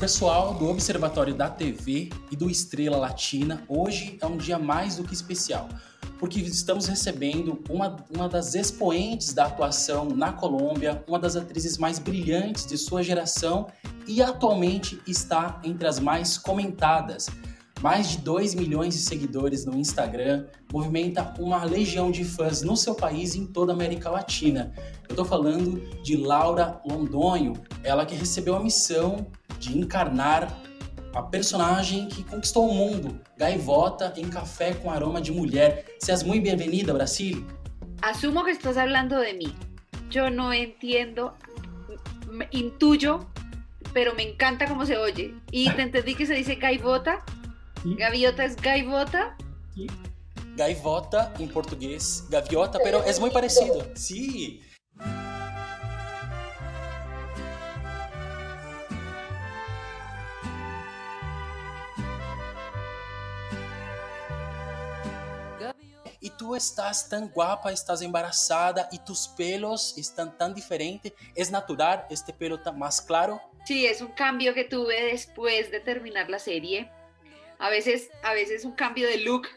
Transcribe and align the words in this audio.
Pessoal 0.00 0.54
do 0.54 0.66
Observatório 0.66 1.34
da 1.34 1.50
TV 1.50 2.08
e 2.30 2.34
do 2.34 2.48
Estrela 2.48 2.96
Latina, 2.96 3.62
hoje 3.68 4.16
é 4.22 4.24
um 4.24 4.38
dia 4.38 4.58
mais 4.58 4.96
do 4.96 5.04
que 5.04 5.12
especial, 5.12 5.68
porque 6.18 6.40
estamos 6.40 6.86
recebendo 6.86 7.62
uma, 7.68 7.96
uma 8.10 8.26
das 8.26 8.54
expoentes 8.54 9.34
da 9.34 9.44
atuação 9.44 10.06
na 10.06 10.32
Colômbia, 10.32 11.04
uma 11.06 11.18
das 11.18 11.36
atrizes 11.36 11.76
mais 11.76 11.98
brilhantes 11.98 12.64
de 12.64 12.78
sua 12.78 13.02
geração 13.02 13.66
e 14.06 14.22
atualmente 14.22 14.98
está 15.06 15.60
entre 15.62 15.86
as 15.86 16.00
mais 16.00 16.38
comentadas. 16.38 17.28
Mais 17.82 18.08
de 18.08 18.18
2 18.18 18.54
milhões 18.54 18.94
de 18.94 19.00
seguidores 19.00 19.66
no 19.66 19.76
Instagram, 19.76 20.46
movimenta 20.72 21.34
uma 21.38 21.62
legião 21.64 22.10
de 22.10 22.24
fãs 22.24 22.62
no 22.62 22.74
seu 22.74 22.94
país 22.94 23.34
e 23.34 23.40
em 23.40 23.46
toda 23.46 23.72
a 23.72 23.74
América 23.74 24.08
Latina. 24.08 24.72
Eu 25.08 25.12
estou 25.12 25.26
falando 25.26 25.78
de 26.02 26.16
Laura 26.16 26.80
Londonho, 26.86 27.52
ela 27.84 28.06
que 28.06 28.14
recebeu 28.14 28.56
a 28.56 28.60
missão 28.60 29.26
de 29.60 29.78
encarnar 29.78 30.58
a 31.14 31.22
personagem 31.22 32.08
que 32.08 32.24
conquistou 32.24 32.68
o 32.68 32.74
mundo, 32.74 33.20
Gaivota 33.36 34.12
em 34.16 34.28
Café 34.28 34.74
com 34.74 34.90
Aroma 34.90 35.20
de 35.20 35.30
Mulher. 35.30 35.96
Seas 35.98 36.22
muy 36.22 36.40
bienvenida, 36.40 36.92
Brasil. 36.92 37.46
Asumo 38.00 38.44
que 38.44 38.52
estás 38.52 38.76
hablando 38.76 39.18
de 39.18 39.34
mí. 39.34 39.54
Yo 40.08 40.30
no 40.30 40.52
entiendo, 40.52 41.34
intuyo, 42.50 43.26
pero 43.92 44.14
me 44.14 44.22
encanta 44.22 44.66
cómo 44.66 44.86
se 44.86 44.96
oye. 44.96 45.34
Y 45.50 45.70
te 45.70 45.82
entendí 45.82 46.14
que 46.14 46.26
se 46.26 46.34
dice 46.34 46.54
gaivota. 46.54 47.22
Gaviota 47.84 48.44
es 48.44 48.56
gaivota. 48.56 49.36
Gaivota 50.56 51.32
en 51.38 51.48
portugués, 51.48 52.24
gaviota, 52.30 52.78
pero 52.82 53.04
es 53.04 53.20
muy 53.20 53.30
parecido. 53.30 53.86
Sí. 53.94 54.62
Estás 66.56 67.08
tan 67.08 67.28
guapa, 67.28 67.72
estás 67.72 68.02
embarazada 68.02 68.88
y 68.92 68.98
tus 68.98 69.28
pelos 69.28 69.96
están 69.96 70.36
tan 70.36 70.54
diferentes. 70.54 71.12
¿Es 71.34 71.50
natural 71.50 72.06
este 72.10 72.32
pelo 72.32 72.58
más 72.74 73.00
claro? 73.00 73.40
Sí, 73.64 73.86
es 73.86 74.00
un 74.00 74.12
cambio 74.12 74.54
que 74.54 74.64
tuve 74.64 75.04
después 75.04 75.70
de 75.70 75.80
terminar 75.80 76.30
la 76.30 76.38
serie. 76.38 76.90
A 77.58 77.68
veces, 77.68 78.10
a 78.22 78.32
veces 78.32 78.64
un 78.64 78.72
cambio 78.72 79.06
de 79.06 79.18
look 79.18 79.48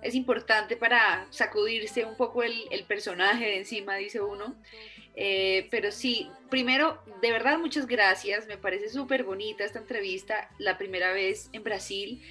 es 0.00 0.14
importante 0.14 0.76
para 0.76 1.26
sacudirse 1.30 2.04
un 2.04 2.16
poco 2.16 2.42
el, 2.42 2.64
el 2.70 2.84
personaje 2.84 3.44
de 3.44 3.58
encima, 3.58 3.96
dice 3.96 4.20
uno. 4.20 4.56
Eh, 5.14 5.68
pero 5.70 5.92
sí, 5.92 6.30
primero, 6.48 7.02
de 7.20 7.30
verdad, 7.30 7.58
muchas 7.58 7.86
gracias. 7.86 8.46
Me 8.46 8.56
parece 8.56 8.88
súper 8.88 9.24
bonita 9.24 9.64
esta 9.64 9.78
entrevista, 9.78 10.50
la 10.58 10.78
primera 10.78 11.12
vez 11.12 11.50
en 11.52 11.62
Brasil 11.62 12.22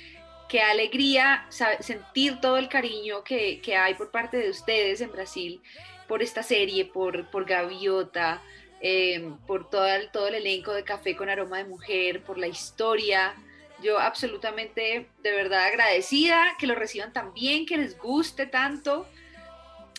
qué 0.51 0.61
alegría 0.61 1.45
sentir 1.79 2.41
todo 2.41 2.57
el 2.57 2.67
cariño 2.67 3.23
que, 3.23 3.61
hay 3.73 3.93
por 3.93 4.11
parte 4.11 4.35
de 4.35 4.49
ustedes 4.49 4.99
en 4.99 5.09
Brasil 5.09 5.61
por 6.09 6.21
esta 6.21 6.43
serie, 6.43 6.83
por, 6.83 7.31
por 7.31 7.45
Gaviota, 7.45 8.41
em, 8.81 9.37
por 9.47 9.69
todo 9.69 9.87
el, 9.87 10.11
todo 10.11 10.27
el 10.27 10.35
elenco 10.35 10.73
de 10.73 10.83
Café 10.83 11.15
con 11.15 11.29
Aroma 11.29 11.59
de 11.59 11.63
Mujer, 11.63 12.21
por 12.23 12.37
la 12.37 12.47
historia. 12.47 13.33
Yo 13.81 13.97
absolutamente, 13.97 15.07
de 15.23 15.31
verdad 15.31 15.67
agradecida 15.67 16.57
que 16.59 16.67
lo 16.67 16.75
reciban 16.75 17.13
tan 17.13 17.33
bien, 17.33 17.65
que 17.65 17.77
les 17.77 17.97
guste 17.97 18.45
tanto. 18.45 19.07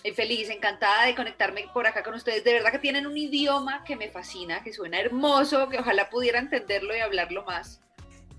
Y 0.05 0.11
feliz, 0.11 0.51
encantada 0.51 1.07
de 1.07 1.15
conectarme 1.15 1.65
por 1.73 1.87
acá 1.87 2.03
con 2.03 2.13
ustedes. 2.13 2.45
De 2.45 2.53
verdad 2.53 2.73
que 2.73 2.79
tienen 2.79 3.07
un 3.07 3.17
idioma 3.17 3.85
que 3.85 3.97
me 3.97 4.11
fascina, 4.11 4.63
que 4.63 4.75
suena 4.75 5.01
hermoso, 5.01 5.71
que 5.71 5.79
ojalá 5.79 6.11
pudiera 6.11 6.39
entenderlo 6.39 6.95
y 6.95 7.01
hablarlo 7.01 7.43
más. 7.45 7.81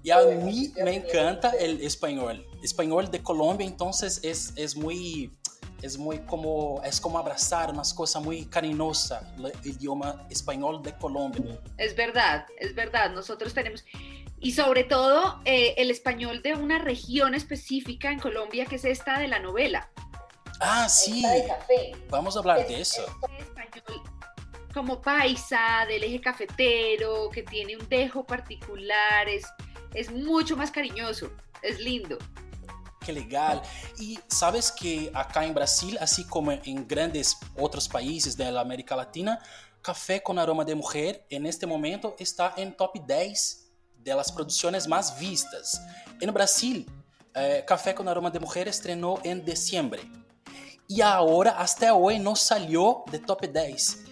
Y 0.04 0.12
a 0.12 0.20
mí 0.22 0.74
me 0.84 0.96
encanta 0.96 1.52
el 1.52 1.82
español. 1.82 2.46
Español 2.62 3.10
de 3.10 3.24
Colombia, 3.24 3.66
entonces 3.66 4.20
es, 4.24 4.52
es 4.58 4.76
muy 4.76 5.32
es 5.82 5.98
muy 5.98 6.20
como 6.20 6.82
es 6.84 7.02
como 7.02 7.20
abrazar 7.20 7.70
unas 7.70 7.94
cosas 7.94 8.24
muy 8.24 8.46
cariñosas 8.46 9.22
el 9.38 9.52
idioma 9.64 10.26
español 10.30 10.82
de 10.82 10.94
Colombia. 10.98 11.60
Es 11.78 11.96
verdad, 11.96 12.46
es 12.58 12.74
verdad. 12.76 13.12
Nosotros 13.12 13.54
tenemos 13.54 13.84
y 14.40 14.52
sobre 14.52 14.84
todo 14.84 15.42
eh, 15.46 15.76
el 15.78 15.90
español 15.90 16.42
de 16.42 16.56
una 16.56 16.80
región 16.80 17.34
específica 17.34 18.12
en 18.12 18.20
Colombia 18.20 18.66
que 18.66 18.76
es 18.76 18.86
esta 18.86 19.20
de 19.20 19.28
la 19.30 19.40
novela. 19.40 19.90
Ah, 20.60 20.88
sí. 20.88 21.24
Vamos 22.10 22.36
a 22.36 22.40
hablar 22.40 22.68
de 22.68 22.82
eso. 22.82 23.06
Español 23.40 24.04
como 24.74 25.02
paisa 25.02 25.86
del 25.88 26.04
eje 26.04 26.20
cafetero 26.20 27.30
que 27.30 27.44
tiene 27.44 27.78
un 27.78 27.88
dejo 27.88 28.26
particular 28.26 29.30
es 29.30 29.46
es 29.94 30.12
mucho 30.12 30.56
más 30.56 30.72
cariñoso, 30.72 31.32
es 31.62 31.80
lindo. 31.80 32.18
Qué 33.06 33.12
legal. 33.12 33.62
Y 34.00 34.18
sabes 34.28 34.72
que 34.72 35.12
acá 35.14 35.46
en 35.46 35.54
Brasil, 35.54 35.98
así 36.00 36.26
como 36.26 36.52
en 36.52 36.88
grandes 36.88 37.38
otros 37.58 37.88
países 37.90 38.38
de 38.38 38.50
la 38.52 38.62
América 38.62 38.96
Latina, 38.96 39.40
Café 39.82 40.24
con 40.24 40.40
Aroma 40.40 40.64
de 40.64 40.76
Mujer 40.76 41.26
en 41.30 41.46
este 41.46 41.68
momento 41.68 42.16
está 42.18 42.54
en 42.56 42.74
top 42.74 43.06
10 43.06 43.70
de 43.98 44.16
las 44.16 44.32
producciones 44.32 44.88
más 44.88 45.20
vistas. 45.20 45.82
En 46.22 46.34
Brasil, 46.34 46.90
eh, 47.36 47.66
Café 47.68 47.94
con 47.94 48.08
Aroma 48.08 48.32
de 48.32 48.40
Mujer 48.40 48.70
estrenó 48.70 49.20
en 49.24 49.44
diciembre. 49.44 50.10
Y 50.88 51.02
ahora, 51.02 51.52
hasta 51.52 51.94
hoy, 51.94 52.20
no 52.20 52.36
salió 52.38 53.04
de 53.12 53.20
top 53.20 53.42
10. 53.52 54.04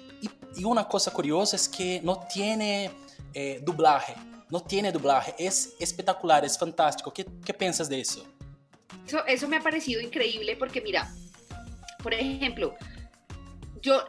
Y, 0.57 0.63
una 0.65 0.85
cosa 0.85 1.11
curiosa 1.11 1.55
es 1.55 1.69
que 1.69 2.01
no 2.03 2.27
tiene 2.27 2.91
eh, 3.33 3.61
doblaje 3.63 4.15
no 4.51 4.61
tiene 4.61 4.91
doblaje, 4.91 5.33
es 5.39 5.75
espectacular, 5.79 6.43
es 6.43 6.57
fantástico. 6.57 7.13
¿Qué, 7.13 7.25
qué 7.45 7.53
piensas 7.53 7.87
de 7.89 8.01
eso? 8.01 8.27
eso? 9.07 9.25
Eso 9.25 9.47
me 9.47 9.57
ha 9.57 9.61
parecido 9.61 10.01
increíble 10.01 10.55
porque 10.57 10.81
mira, 10.81 11.09
por 12.03 12.13
ejemplo, 12.13 12.75
yo 13.81 14.03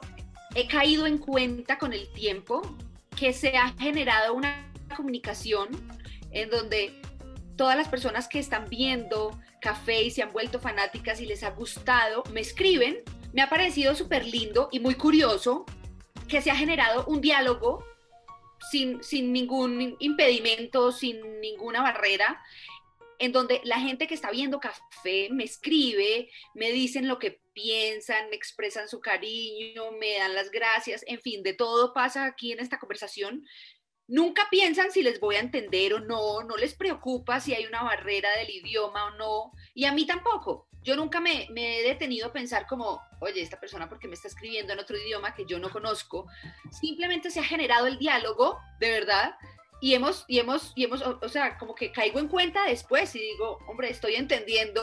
he 0.55 0.67
caído 0.67 1.07
en 1.07 1.19
cuenta 1.19 1.79
con 1.79 1.93
el 1.93 2.13
tiempo 2.13 2.61
que 3.17 3.33
se 3.33 3.57
ha 3.57 3.73
generado 3.79 4.35
una 4.35 4.69
comunicación 4.97 5.69
en 6.33 6.51
donde 6.51 7.01
todas 7.57 7.77
las 7.77 7.89
personas 7.89 8.27
que 8.29 8.39
están 8.39 8.69
viendo 8.69 9.39
café 9.61 10.03
y 10.03 10.11
se 10.11 10.23
han 10.23 10.33
vuelto 10.33 10.59
fanáticas 10.59 11.21
y 11.21 11.27
les 11.27 11.45
ha 11.45 11.51
gustado, 11.51 12.25
me 12.33 12.41
escriben. 12.41 12.99
Me 13.33 13.43
ha 13.43 13.49
parecido 13.49 13.95
súper 13.95 14.27
lindo 14.27 14.69
y 14.73 14.81
muy 14.81 14.95
curioso 14.95 15.65
que 16.29 16.43
se 16.43 16.51
ha 16.51 16.57
generado 16.57 17.05
un 17.07 17.21
diálogo 17.21 17.85
sin, 18.71 19.33
ningún 19.33 19.97
impedimento, 19.99 20.93
sin 20.93 21.41
ninguna 21.41 21.83
barrera, 21.83 22.43
en 23.19 23.33
donde 23.33 23.61
la 23.65 23.79
gente 23.79 24.07
que 24.07 24.15
está 24.15 24.31
viendo 24.31 24.61
café 24.61 25.29
me 25.31 25.45
escribe, 25.45 26.31
me 26.55 26.73
dicen 26.73 27.07
lo 27.07 27.19
que 27.19 27.41
piensan, 27.53 28.31
me 28.31 28.37
expresan 28.37 28.89
su 28.89 29.01
cariño, 29.01 29.93
me 29.93 30.19
dan 30.19 30.35
las 30.35 30.51
gracias, 30.51 31.05
en 31.07 31.21
fin, 31.21 31.43
de 31.43 31.55
todo 31.55 31.93
pasa 31.93 32.25
aquí 32.25 32.53
en 32.53 32.61
esta 32.61 32.79
conversación. 32.79 33.45
Nunca 34.09 34.49
piensan 34.51 34.91
si 34.91 35.03
les 35.03 35.21
voy 35.21 35.37
a 35.37 35.41
entender 35.41 35.95
o 35.95 36.01
no, 36.01 36.43
no 36.43 36.57
les 36.57 36.75
preocupa 36.75 37.41
si 37.41 37.55
hay 37.55 37.67
una 37.67 37.83
barrera 37.83 38.31
del 38.37 38.51
idioma 38.51 39.07
o 39.07 39.11
no, 39.13 39.53
y 39.75 39.85
a 39.85 39.93
mí 39.93 40.07
tampoco 40.07 40.69
yo 40.83 40.97
nunca 40.97 41.21
me, 41.21 41.49
he 41.55 41.83
detenido 41.83 42.29
a 42.29 42.33
pensar 42.33 42.67
como, 42.67 43.03
oye, 43.21 43.41
esta 43.41 43.61
persona 43.61 43.89
porque 43.89 44.09
me 44.09 44.15
está 44.15 44.29
escribiendo 44.29 44.73
en 44.73 44.81
otro 44.81 44.97
idioma 44.97 45.35
que 45.35 45.47
yo 45.47 45.59
no 45.59 45.71
conozco, 45.71 46.27
simplemente 46.71 47.31
se 47.31 47.41
ha 47.41 47.45
generado 47.45 47.87
el 47.87 47.99
diálogo, 47.99 48.59
de 48.81 48.91
verdad, 48.91 49.35
y 49.83 49.95
hemos, 49.95 50.25
y 50.29 50.39
hemos, 50.39 50.73
y 50.77 50.85
hemos, 50.85 51.03
o, 51.03 51.29
sea, 51.29 51.59
como 51.59 51.75
que 51.75 51.91
caigo 51.91 52.21
en 52.21 52.29
cuenta 52.29 52.65
después 52.67 53.17
y 53.17 53.19
digo, 53.19 53.59
hombre, 53.67 53.91
estoy 53.91 54.15
entendiendo 54.15 54.81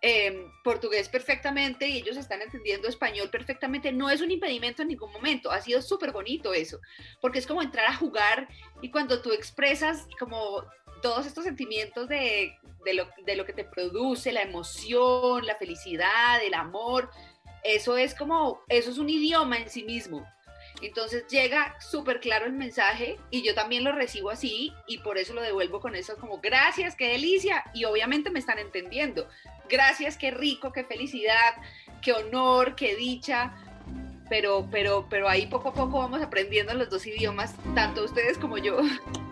em, 0.00 0.50
portugués 0.64 1.08
perfectamente 1.08 1.86
y 1.86 1.98
ellos 1.98 2.16
están 2.16 2.42
entendiendo 2.42 2.88
español 2.88 3.30
perfectamente. 3.30 3.92
No 3.92 4.10
es 4.10 4.20
un 4.20 4.32
impedimento 4.32 4.82
en 4.82 4.88
ningún 4.88 5.12
momento, 5.12 5.52
ha 5.52 5.60
sido 5.60 5.80
súper 5.82 6.10
bonito 6.10 6.52
eso, 6.52 6.80
porque 7.20 7.38
es 7.38 7.46
como 7.46 7.62
entrar 7.62 7.86
a 7.86 7.94
jugar 7.94 8.48
y 8.82 8.90
cuando 8.90 9.22
tú 9.22 9.30
expresas 9.30 10.08
como 10.18 10.64
todos 11.00 11.26
estos 11.26 11.44
sentimientos 11.44 12.08
de, 12.08 12.56
lo, 12.94 13.44
que 13.44 13.52
te 13.52 13.64
produce, 13.64 14.32
la 14.32 14.42
emoción, 14.42 15.46
la 15.46 15.56
felicidad, 15.56 16.42
el 16.44 16.54
amor, 16.54 17.10
eso 17.64 17.96
es 17.96 18.14
como, 18.14 18.62
eso 18.68 18.90
es 18.90 18.98
un 18.98 19.08
idioma 19.08 19.58
en 19.58 19.68
sí 19.68 19.84
mismo. 19.84 20.26
Entonces 20.80 21.26
llega 21.28 21.74
súper 21.80 22.20
claro 22.20 22.46
el 22.46 22.52
mensaje 22.52 23.18
y 23.30 23.42
yo 23.42 23.54
también 23.54 23.82
lo 23.82 23.92
recibo 23.92 24.30
así 24.30 24.72
y 24.86 24.98
por 24.98 25.18
eso 25.18 25.34
lo 25.34 25.42
devuelvo 25.42 25.80
con 25.80 25.96
eso 25.96 26.16
como 26.16 26.38
gracias, 26.38 26.94
qué 26.94 27.08
delicia 27.08 27.64
y 27.74 27.84
obviamente 27.84 28.30
me 28.30 28.38
están 28.38 28.58
entendiendo. 28.58 29.28
Gracias, 29.68 30.16
qué 30.16 30.30
rico, 30.30 30.72
qué 30.72 30.84
felicidad, 30.84 31.54
qué 32.00 32.12
honor, 32.12 32.76
qué 32.76 32.94
dicha. 32.94 33.54
Pero, 34.30 34.68
pero, 34.70 35.06
pero 35.08 35.28
ahí 35.28 35.46
poco 35.46 35.70
a 35.70 35.74
poco 35.74 35.98
vamos 35.98 36.22
aprendiendo 36.22 36.74
los 36.74 36.90
dos 36.90 37.06
idiomas, 37.06 37.54
tanto 37.74 38.04
ustedes 38.04 38.38
como 38.38 38.58
yo. 38.58 38.78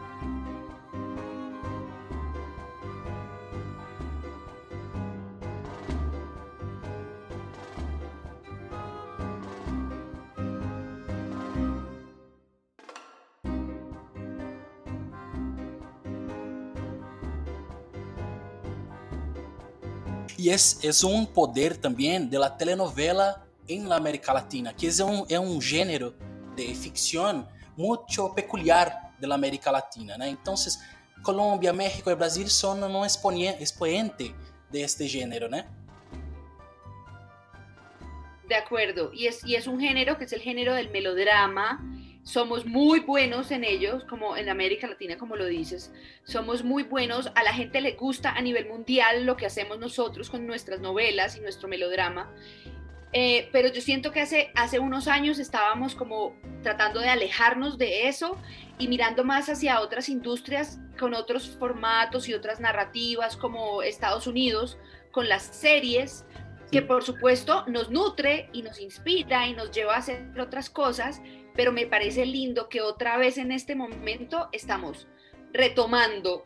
Y 20.46 20.50
es, 20.50 20.78
es 20.84 21.02
un 21.02 21.26
poder 21.26 21.76
también 21.76 22.30
de 22.30 22.38
la 22.38 22.56
telenovela 22.56 23.44
en 23.66 23.88
la 23.88 23.96
América 23.96 24.32
Latina, 24.32 24.76
que 24.76 24.86
es 24.86 25.00
un, 25.00 25.26
es 25.28 25.38
un 25.40 25.60
género 25.60 26.14
de 26.54 26.72
ficción 26.72 27.48
mucho 27.76 28.32
peculiar 28.32 29.10
de 29.18 29.26
la 29.26 29.34
América 29.34 29.72
Latina. 29.72 30.16
¿no? 30.16 30.24
Entonces, 30.24 30.78
Colombia, 31.20 31.72
México 31.72 32.12
y 32.12 32.14
Brasil 32.14 32.48
son 32.48 32.84
un 32.84 33.04
exponente 33.04 34.36
de 34.70 34.84
este 34.84 35.08
género, 35.08 35.48
¿no? 35.48 35.64
De 38.48 38.54
acuerdo, 38.54 39.12
y 39.12 39.26
es, 39.26 39.44
y 39.44 39.56
es 39.56 39.66
un 39.66 39.80
género 39.80 40.16
que 40.16 40.26
es 40.26 40.32
el 40.32 40.42
género 40.42 40.76
del 40.76 40.90
melodrama, 40.90 41.84
somos 42.26 42.66
muy 42.66 42.98
buenos 42.98 43.52
en 43.52 43.62
ellos, 43.62 44.02
como 44.02 44.36
en 44.36 44.48
América 44.48 44.88
Latina, 44.88 45.16
como 45.16 45.36
lo 45.36 45.46
dices, 45.46 45.92
somos 46.24 46.64
muy 46.64 46.82
buenos, 46.82 47.30
a 47.36 47.44
la 47.44 47.52
gente 47.52 47.80
le 47.80 47.92
gusta 47.92 48.32
a 48.32 48.42
nivel 48.42 48.66
mundial 48.66 49.24
lo 49.24 49.36
que 49.36 49.46
hacemos 49.46 49.78
nosotros 49.78 50.28
con 50.28 50.44
nuestras 50.44 50.80
novelas 50.80 51.36
y 51.36 51.40
nuestro 51.40 51.68
melodrama, 51.68 52.34
eh, 53.12 53.48
pero 53.52 53.68
yo 53.68 53.80
siento 53.80 54.10
que 54.10 54.20
hace, 54.20 54.50
hace 54.56 54.80
unos 54.80 55.06
años 55.06 55.38
estábamos 55.38 55.94
como 55.94 56.34
tratando 56.64 56.98
de 56.98 57.10
alejarnos 57.10 57.78
de 57.78 58.08
eso 58.08 58.36
y 58.76 58.88
mirando 58.88 59.22
más 59.22 59.48
hacia 59.48 59.80
otras 59.80 60.08
industrias 60.08 60.80
con 60.98 61.14
otros 61.14 61.48
formatos 61.60 62.28
y 62.28 62.34
otras 62.34 62.58
narrativas 62.58 63.36
como 63.36 63.82
Estados 63.82 64.26
Unidos, 64.26 64.78
con 65.12 65.28
las 65.28 65.44
series, 65.44 66.24
que 66.72 66.82
por 66.82 67.04
supuesto 67.04 67.64
nos 67.68 67.88
nutre 67.88 68.50
y 68.52 68.62
nos 68.62 68.80
inspira 68.80 69.46
y 69.46 69.54
nos 69.54 69.70
lleva 69.70 69.94
a 69.94 69.98
hacer 69.98 70.28
otras 70.40 70.68
cosas, 70.68 71.22
pero 71.56 71.72
me 71.72 71.86
parece 71.86 72.26
lindo 72.26 72.68
que 72.68 72.82
otra 72.82 73.16
vez 73.16 73.38
en 73.38 73.50
este 73.50 73.74
momento 73.74 74.48
estamos 74.52 75.08
retomando 75.52 76.44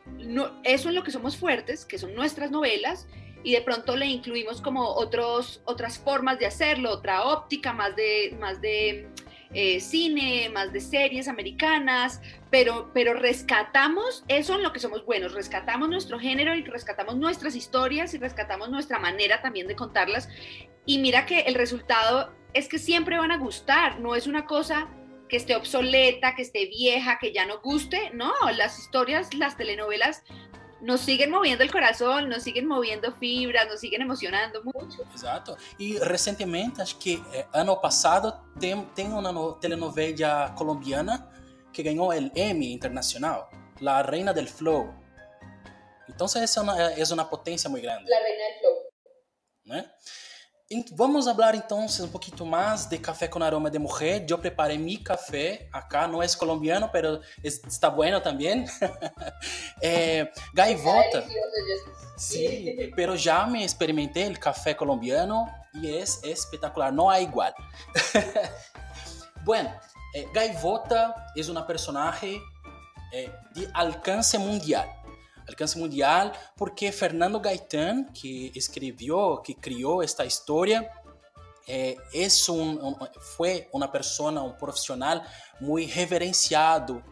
eso 0.62 0.88
en 0.88 0.94
lo 0.94 1.02
que 1.02 1.10
somos 1.10 1.36
fuertes, 1.36 1.84
que 1.84 1.98
son 1.98 2.14
nuestras 2.14 2.50
novelas, 2.50 3.08
y 3.42 3.52
de 3.52 3.62
pronto 3.62 3.96
le 3.96 4.06
incluimos 4.06 4.60
como 4.60 4.86
otros, 4.86 5.62
otras 5.64 5.98
formas 5.98 6.38
de 6.38 6.46
hacerlo, 6.46 6.90
otra 6.92 7.24
óptica, 7.24 7.72
más 7.72 7.96
de, 7.96 8.36
más 8.38 8.60
de 8.60 9.08
eh, 9.52 9.80
cine, 9.80 10.48
más 10.50 10.72
de 10.72 10.80
series 10.80 11.26
americanas, 11.26 12.20
pero, 12.50 12.90
pero 12.92 13.14
rescatamos 13.14 14.24
eso 14.28 14.54
en 14.54 14.62
lo 14.62 14.72
que 14.72 14.78
somos 14.78 15.04
buenos, 15.04 15.32
rescatamos 15.32 15.88
nuestro 15.88 16.20
género 16.20 16.54
y 16.54 16.62
rescatamos 16.62 17.16
nuestras 17.16 17.56
historias 17.56 18.14
y 18.14 18.18
rescatamos 18.18 18.68
nuestra 18.68 18.98
manera 18.98 19.40
también 19.40 19.66
de 19.66 19.74
contarlas. 19.74 20.28
Y 20.84 20.98
mira 20.98 21.26
que 21.26 21.40
el 21.40 21.54
resultado 21.54 22.32
es 22.52 22.68
que 22.68 22.78
siempre 22.78 23.18
van 23.18 23.32
a 23.32 23.38
gustar, 23.38 24.00
no 24.00 24.14
es 24.14 24.26
una 24.26 24.44
cosa 24.44 24.88
que 25.30 25.36
esté 25.36 25.56
obsoleta, 25.56 26.34
que 26.34 26.42
esté 26.42 26.66
vieja, 26.66 27.18
que 27.18 27.32
ya 27.32 27.46
no 27.46 27.60
guste, 27.60 28.10
no, 28.10 28.32
las 28.54 28.78
historias, 28.78 29.32
las 29.34 29.56
telenovelas 29.56 30.22
nos 30.80 31.00
siguen 31.00 31.30
moviendo 31.30 31.62
el 31.62 31.70
corazón, 31.70 32.28
nos 32.28 32.42
siguen 32.42 32.66
moviendo 32.66 33.12
fibras, 33.12 33.66
nos 33.68 33.80
siguen 33.80 34.02
emocionando 34.02 34.62
mucho. 34.64 35.02
Exato. 35.14 35.56
E 35.78 35.98
recentemente, 36.00 36.80
acho 36.80 36.98
que 36.98 37.22
eh, 37.32 37.46
ano 37.52 37.80
passado, 37.80 38.32
tem, 38.58 38.82
tem 38.94 39.08
uma 39.12 39.32
no, 39.32 39.52
telenovela 39.54 40.54
colombiana 40.56 41.30
que 41.72 41.82
ganhou 41.82 42.08
o 42.08 42.12
Emmy 42.12 42.72
Internacional, 42.72 43.50
La 43.80 44.02
Reina 44.02 44.32
del 44.32 44.46
Flow. 44.46 44.94
Então, 46.08 46.26
é 46.26 46.60
uma, 46.60 46.82
é 46.82 47.04
uma 47.12 47.24
potência 47.24 47.70
muito 47.70 47.84
grande. 47.84 48.10
La 48.10 48.18
Reina 48.18 48.44
del 48.44 48.58
Flow. 48.60 48.90
Né? 49.66 49.90
Vamos 50.92 51.24
falar 51.24 51.56
então 51.56 51.84
um 51.84 52.08
pouquinho 52.08 52.46
mais 52.46 52.86
de 52.86 52.96
café 52.96 53.26
com 53.26 53.42
aroma 53.42 53.68
de 53.68 53.78
mulher. 53.80 54.24
Eu 54.28 54.38
preparei 54.38 54.78
meu 54.78 55.02
café 55.02 55.66
acá, 55.72 56.06
não 56.06 56.22
é 56.22 56.28
colombiano, 56.28 56.88
mas 57.42 57.60
está 57.66 57.90
bueno 57.90 58.20
também. 58.20 58.64
é, 59.82 60.30
gaivota. 60.54 61.26
Sim, 62.16 62.92
mas 62.96 63.20
já 63.20 63.48
me 63.48 63.64
experimentei 63.64 64.30
o 64.30 64.38
café 64.38 64.72
colombiano 64.72 65.44
e 65.74 65.90
é, 65.90 66.04
espetacular, 66.22 66.92
não 66.92 67.08
há 67.08 67.20
igual. 67.20 67.52
bueno, 69.42 69.72
é, 70.14 70.22
gaivota 70.32 71.12
é 71.36 71.50
uma 71.50 71.62
personagem 71.62 72.40
é, 73.12 73.28
de 73.54 73.68
alcance 73.74 74.38
mundial. 74.38 74.99
Alcance 75.50 75.78
mundial, 75.78 76.32
porque 76.56 76.92
Fernando 76.92 77.40
Gaitán, 77.40 78.12
que 78.12 78.50
escribió, 78.54 79.42
que 79.44 79.56
crió 79.56 80.02
esta 80.02 80.24
historia, 80.24 80.90
eh, 81.66 81.96
es 82.12 82.48
un, 82.48 82.80
un, 82.82 82.96
fue 83.36 83.68
una 83.72 83.90
persona, 83.90 84.42
un 84.42 84.56
profesional 84.56 85.22
muy 85.60 85.86
reverenciado 85.86 87.02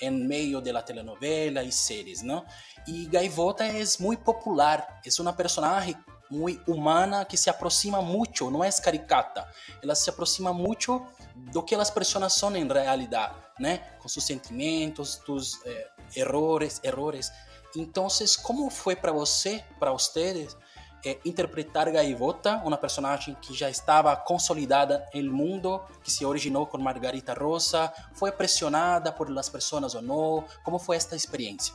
en 0.00 0.26
medio 0.26 0.60
de 0.60 0.72
la 0.72 0.84
telenovela 0.84 1.62
y 1.62 1.70
series, 1.70 2.22
¿no? 2.22 2.44
Y 2.86 3.08
Gaivota 3.08 3.66
es 3.68 4.00
muy 4.00 4.16
popular, 4.16 5.00
es 5.04 5.20
una 5.20 5.36
personaje 5.36 5.96
muy 6.28 6.60
humana 6.66 7.26
que 7.26 7.36
se 7.36 7.50
aproxima 7.50 8.00
mucho, 8.00 8.50
no 8.50 8.64
es 8.64 8.80
caricata, 8.80 9.48
ela 9.82 9.94
se 9.94 10.10
aproxima 10.10 10.52
mucho 10.52 11.06
do 11.34 11.62
que 11.62 11.74
as 11.74 11.90
pessoas 11.90 12.34
são 12.34 12.54
em 12.56 12.66
realidade, 12.66 13.34
né? 13.58 13.78
Com 14.00 14.08
seus 14.08 14.24
sentimentos, 14.24 15.16
tus 15.16 15.60
eh, 15.64 15.90
errores, 16.16 16.80
errores. 16.82 17.30
Então, 17.76 18.06
como 18.42 18.68
foi 18.70 18.94
para 18.94 19.12
você, 19.12 19.64
para 19.78 19.92
vocês, 19.92 20.56
é, 21.04 21.18
interpretar 21.24 21.90
Gaivota, 21.90 22.56
uma 22.64 22.76
personagem 22.76 23.34
que 23.40 23.54
já 23.54 23.68
estava 23.68 24.14
consolidada 24.14 25.08
no 25.14 25.32
mundo, 25.32 25.80
que 26.02 26.10
se 26.10 26.24
originou 26.24 26.66
com 26.66 26.78
Margarita 26.78 27.34
Rosa? 27.34 27.92
Foi 28.14 28.30
pressionada 28.30 29.10
por 29.10 29.30
las 29.30 29.48
pessoas 29.48 29.94
ou 29.94 30.02
não? 30.02 30.44
Como 30.64 30.78
foi 30.78 30.96
esta 30.96 31.16
experiência? 31.16 31.74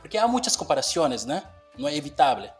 Porque 0.00 0.18
há 0.18 0.28
muitas 0.28 0.56
comparações, 0.56 1.24
né? 1.24 1.42
Não 1.76 1.88
é 1.88 1.96
evitável. 1.96 2.50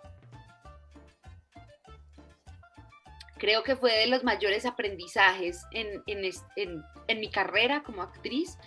Creo 3.39 3.63
que 3.63 3.75
fue 3.75 3.91
de 3.91 4.07
los 4.07 4.23
mayores 4.23 4.67
aprendizajes 4.67 5.65
en, 5.73 6.03
en, 6.07 6.31
en, 6.57 6.85
en 7.09 7.21
mi 7.21 7.31
carrera 7.31 7.83
como 7.83 8.03
actriz 8.03 8.59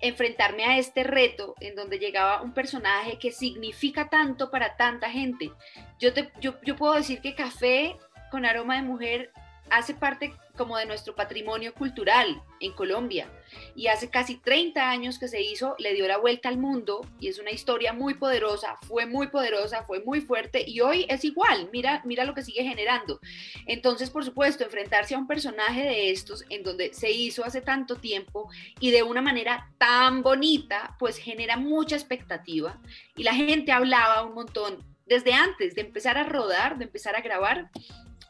enfrentarme 0.00 0.64
a 0.64 0.78
este 0.78 1.04
reto 1.04 1.54
en 1.60 1.74
donde 1.76 1.98
llegaba 1.98 2.42
un 2.42 2.52
personaje 2.52 3.18
que 3.18 3.32
significa 3.32 4.08
tanto 4.08 4.50
para 4.50 4.76
tanta 4.76 5.10
gente. 5.10 5.52
Yo, 5.98 6.12
te, 6.12 6.30
yo, 6.40 6.54
yo 6.62 6.76
puedo 6.76 6.94
decir 6.94 7.20
que 7.20 7.34
Café 7.34 7.96
con 8.30 8.46
aroma 8.46 8.76
de 8.76 8.82
mujer 8.82 9.32
hace 9.70 9.94
parte 9.94 10.34
como 10.56 10.76
de 10.76 10.84
nuestro 10.84 11.14
patrimonio 11.14 11.72
cultural 11.72 12.42
en 12.60 12.72
Colombia. 12.72 13.30
Y 13.74 13.86
hace 13.86 14.10
casi 14.10 14.36
30 14.36 14.90
años 14.90 15.18
que 15.18 15.26
se 15.26 15.40
hizo, 15.40 15.74
le 15.78 15.94
dio 15.94 16.06
la 16.06 16.18
vuelta 16.18 16.48
al 16.48 16.58
mundo 16.58 17.00
y 17.18 17.28
es 17.28 17.38
una 17.38 17.50
historia 17.50 17.92
muy 17.92 18.14
poderosa, 18.14 18.76
fue 18.86 19.06
muy 19.06 19.28
poderosa, 19.28 19.84
fue 19.84 20.00
muy 20.00 20.20
fuerte 20.20 20.62
y 20.66 20.80
hoy 20.80 21.06
es 21.08 21.24
igual, 21.24 21.70
mira, 21.72 22.02
mira 22.04 22.24
lo 22.24 22.34
que 22.34 22.42
sigue 22.42 22.62
generando. 22.62 23.20
Entonces, 23.66 24.10
por 24.10 24.24
supuesto, 24.24 24.64
enfrentarse 24.64 25.14
a 25.14 25.18
un 25.18 25.26
personaje 25.26 25.82
de 25.82 26.10
estos 26.10 26.44
en 26.50 26.62
donde 26.62 26.92
se 26.92 27.10
hizo 27.10 27.44
hace 27.44 27.62
tanto 27.62 27.96
tiempo 27.96 28.50
y 28.80 28.90
de 28.90 29.02
una 29.02 29.22
manera 29.22 29.72
tan 29.78 30.22
bonita, 30.22 30.94
pues 30.98 31.16
genera 31.16 31.56
mucha 31.56 31.96
expectativa 31.96 32.78
y 33.16 33.22
la 33.22 33.34
gente 33.34 33.72
hablaba 33.72 34.24
un 34.24 34.34
montón 34.34 34.84
desde 35.06 35.32
antes 35.32 35.74
de 35.74 35.80
empezar 35.80 36.18
a 36.18 36.22
rodar, 36.24 36.78
de 36.78 36.84
empezar 36.84 37.16
a 37.16 37.20
grabar, 37.20 37.68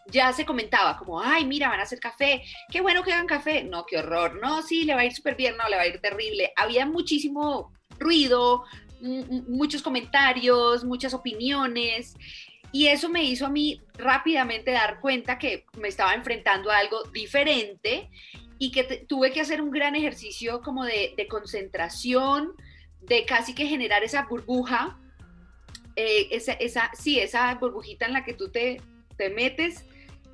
ya 0.07 0.33
se 0.33 0.45
comentaba 0.45 0.97
como, 0.97 1.21
ay, 1.21 1.45
mira, 1.45 1.69
van 1.69 1.81
a 1.81 1.85
hacer 1.85 2.01
café, 2.01 2.43
qué 2.71 2.81
bueno 2.81 3.03
que 3.03 3.13
hagan 3.13 3.27
café, 3.27 3.65
no, 3.65 3.87
qué 3.87 3.99
horror, 3.99 4.41
no, 4.41 4.63
sí, 4.63 4.85
le 4.85 4.95
va 4.95 5.01
a 5.01 5.05
ir 5.05 5.13
súper 5.13 5.37
bien, 5.37 5.57
no, 5.57 5.69
le 5.69 5.77
va 5.77 5.83
a 5.83 5.87
ir 5.87 6.01
terrible. 6.01 6.53
Había 6.57 6.87
muchísimo 6.87 7.73
ruido, 7.99 8.65
muchos 9.01 9.83
comentarios, 9.83 10.85
muchas 10.85 11.15
opiniones. 11.15 12.15
Y 12.73 12.87
eso 12.87 13.09
me 13.09 13.25
hizo 13.25 13.47
a 13.47 13.51
mí 13.51 13.81
rápidamente 13.95 14.71
dar 14.71 15.01
cuenta 15.01 15.39
que 15.39 15.67
me 15.79 15.89
estaba 15.89 16.15
enfrentando 16.15 16.71
a 16.71 16.79
algo 16.79 17.03
diferente 17.05 18.09
y 18.59 18.71
que 18.71 18.85
tuve 19.09 19.33
que 19.33 19.41
hacer 19.41 19.61
un 19.61 19.71
gran 19.71 19.97
ejercicio 19.97 20.61
como 20.61 20.85
de, 20.85 21.15
concentración, 21.29 22.53
de 23.01 23.25
casi 23.25 23.55
que 23.55 23.67
generar 23.67 24.05
esa 24.05 24.27
burbuja, 24.27 24.99
eh, 25.97 26.29
esa, 26.31 26.53
esa, 26.53 26.91
sí, 26.95 27.19
esa 27.19 27.53
burbujita 27.55 28.07
en 28.07 28.13
la 28.13 28.25
que 28.25 28.35
tú 28.35 28.51
te, 28.51 28.81
te 29.17 29.31
metes 29.31 29.85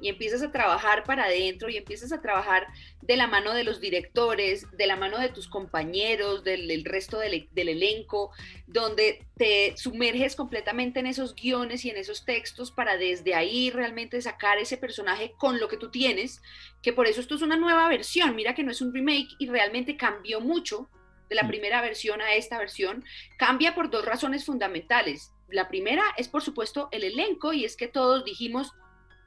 y 0.06 0.08
empiezas 0.08 0.40
a 0.40 0.52
trabajar 0.52 1.02
para 1.02 1.24
adentro 1.24 1.68
y 1.68 1.76
empiezas 1.76 2.12
a 2.12 2.22
trabajar 2.22 2.68
de 3.02 3.16
la 3.16 3.26
mano 3.26 3.52
de 3.54 3.64
los 3.64 3.80
directores, 3.80 4.64
de 4.70 4.86
la 4.86 4.94
mano 4.94 5.18
de 5.18 5.30
tus 5.30 5.48
compañeros, 5.48 6.44
del, 6.44 6.84
resto 6.84 7.18
del, 7.18 7.48
del, 7.50 7.68
elenco, 7.68 8.30
donde 8.68 9.26
te 9.36 9.76
sumerges 9.76 10.36
completamente 10.36 11.00
en 11.00 11.06
esos 11.06 11.34
guiones 11.34 11.84
y 11.84 11.90
en 11.90 11.96
esos 11.96 12.24
textos 12.24 12.70
para 12.70 12.96
desde 12.96 13.34
ahí 13.34 13.70
realmente 13.70 14.22
sacar 14.22 14.58
ese 14.58 14.76
personaje 14.76 15.34
con 15.38 15.58
lo 15.58 15.66
que 15.66 15.76
tú 15.76 15.90
tienes, 15.90 16.40
que 16.82 16.92
por 16.92 17.08
eso 17.08 17.20
esto 17.20 17.34
es 17.34 17.42
una 17.42 17.56
nueva 17.56 17.88
versión, 17.88 18.36
mira 18.36 18.54
que 18.54 18.62
no 18.62 18.70
es 18.70 18.80
un 18.80 18.94
remake 18.94 19.34
y 19.40 19.48
realmente 19.48 19.96
cambió 19.96 20.40
mucho 20.40 20.88
de 21.28 21.34
la 21.34 21.48
primera 21.48 21.80
versión 21.80 22.20
a 22.20 22.34
esta 22.34 22.58
versión, 22.58 23.04
cambia 23.36 23.74
por 23.74 23.90
dos 23.90 24.04
razones 24.04 24.44
fundamentales. 24.44 25.32
La 25.48 25.66
primera 25.66 26.04
es, 26.16 26.28
por 26.28 26.42
supuesto, 26.42 26.88
el 26.92 27.02
elenco 27.02 27.52
y 27.52 27.64
es 27.64 27.76
que 27.76 27.88
todos 27.88 28.24
dijimos, 28.24 28.72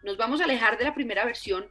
nos 0.04 0.18
vamos 0.18 0.42
a 0.42 0.46
alejar 0.46 0.78
de 0.78 0.86
la 0.86 0.94
primera 0.94 1.26
versión, 1.26 1.68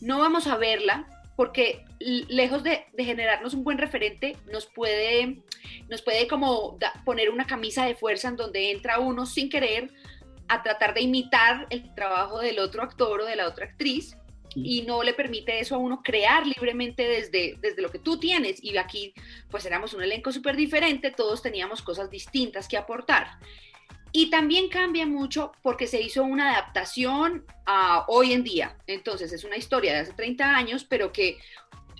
no 0.00 0.18
vamos 0.18 0.46
a 0.46 0.56
verla 0.56 1.06
porque 1.36 1.84
lejos 1.98 2.62
de, 2.62 2.84
generarnos 2.96 3.54
un 3.54 3.64
buen 3.64 3.78
referente, 3.78 4.36
nos 4.50 4.66
puede, 4.66 5.38
nos 5.88 6.02
puede 6.02 6.28
como 6.28 6.78
poner 7.04 7.30
una 7.30 7.46
camisa 7.46 7.86
de 7.86 7.94
fuerza 7.94 8.28
en 8.28 8.36
donde 8.36 8.70
entra 8.70 8.98
uno 8.98 9.26
sin 9.26 9.48
querer 9.48 9.90
a 10.48 10.62
tratar 10.62 10.92
de 10.94 11.00
imitar 11.00 11.66
el 11.70 11.94
trabajo 11.94 12.40
del 12.40 12.58
otro 12.58 12.82
actor 12.82 13.22
o 13.22 13.24
de 13.24 13.36
la 13.36 13.48
otra 13.48 13.64
actriz 13.64 14.16
y 14.54 14.82
no 14.82 15.02
le 15.02 15.14
permite 15.14 15.58
eso 15.60 15.74
a 15.74 15.78
uno 15.78 16.02
crear 16.02 16.46
libremente 16.46 17.08
desde, 17.08 17.56
desde 17.60 17.80
lo 17.80 17.90
que 17.90 17.98
tú 17.98 18.18
tienes. 18.18 18.62
Y 18.62 18.76
aquí 18.76 19.14
pues 19.50 19.64
éramos 19.64 19.94
un 19.94 20.02
elenco 20.02 20.30
súper 20.30 20.56
diferente, 20.56 21.10
todos 21.10 21.40
teníamos 21.40 21.80
cosas 21.80 22.10
distintas 22.10 22.68
que 22.68 22.76
aportar. 22.76 23.38
Y 24.12 24.28
también 24.28 24.68
cambia 24.68 25.06
mucho 25.06 25.52
porque 25.62 25.86
se 25.86 26.00
hizo 26.00 26.22
una 26.22 26.52
adaptación 26.52 27.46
a 27.64 28.04
hoy 28.08 28.34
en 28.34 28.44
día. 28.44 28.76
Entonces 28.86 29.32
es 29.32 29.42
una 29.44 29.56
historia 29.56 29.94
de 29.94 30.00
hace 30.00 30.12
30 30.12 30.54
años, 30.54 30.84
pero 30.84 31.12
que 31.12 31.38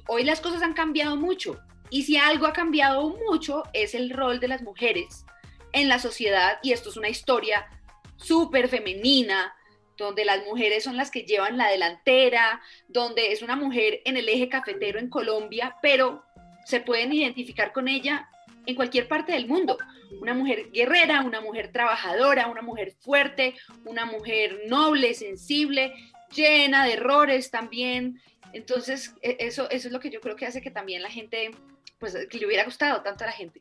hoy 0.09 0.23
las 0.23 0.41
cosas 0.41 0.63
han 0.63 0.75
cambiado 0.75 1.17
mucho. 1.17 1.59
Y 1.89 2.03
si 2.03 2.19
algo 2.19 2.47
ha 2.47 2.53
cambiado 2.53 3.09
mucho 3.09 3.63
es 3.73 3.95
el 3.95 4.11
rol 4.11 4.41
de 4.41 4.49
las 4.49 4.63
mujeres 4.63 5.25
en 5.73 5.89
la 5.89 5.99
sociedad. 5.99 6.59
Y 6.63 6.73
esto 6.73 6.91
es 6.91 6.97
una 6.99 7.09
historia 7.09 7.67
súper 8.17 8.69
femenina, 8.69 9.55
donde 9.97 10.25
las 10.25 10.45
mujeres 10.45 10.85
son 10.85 10.97
las 10.97 11.11
que 11.11 11.23
llevan 11.23 11.57
la 11.57 11.69
delantera, 11.69 12.61
donde 12.89 13.33
es 13.33 13.43
una 13.43 13.57
mujer 13.57 14.01
en 14.05 14.17
el 14.17 14.29
eje 14.29 14.49
cafetero 14.49 14.99
en 14.99 15.09
Colombia, 15.09 15.77
pero 15.81 16.25
se 16.65 16.81
pueden 16.81 17.13
identificar 17.13 17.73
con 17.73 17.89
ella 17.89 18.29
en 18.67 18.75
cualquier 18.75 19.09
parte 19.09 19.33
del 19.33 19.49
mundo. 19.49 19.79
Una 20.21 20.35
mujer 20.35 20.71
guerrera, 20.71 21.23
una 21.23 21.41
mujer 21.41 21.73
trabajadora, 21.73 22.49
una 22.49 22.63
mujer 22.63 22.95
fuerte, 23.01 23.55
una 23.85 24.07
mujer 24.07 24.63
noble, 24.69 25.15
sensible, 25.15 25.95
llena 26.35 26.85
de 26.85 26.95
errores 26.95 27.51
también. 27.51 28.21
Entonces, 28.53 29.15
e, 29.23 29.37
eso, 29.41 29.69
eso 29.71 29.89
es 29.89 29.93
lo 29.93 30.01
que 30.01 30.11
yo 30.11 30.21
creo 30.21 30.37
que 30.37 30.47
hace 30.47 30.61
que 30.61 30.71
también 30.71 31.03
la 31.03 31.11
gente, 31.11 31.51
pues, 31.99 32.17
que 32.31 32.39
le 32.39 32.47
hubiera 32.47 32.65
gustado 32.65 33.03
tanto 33.03 33.25
a 33.25 33.29
la 33.29 33.33
gente. 33.33 33.61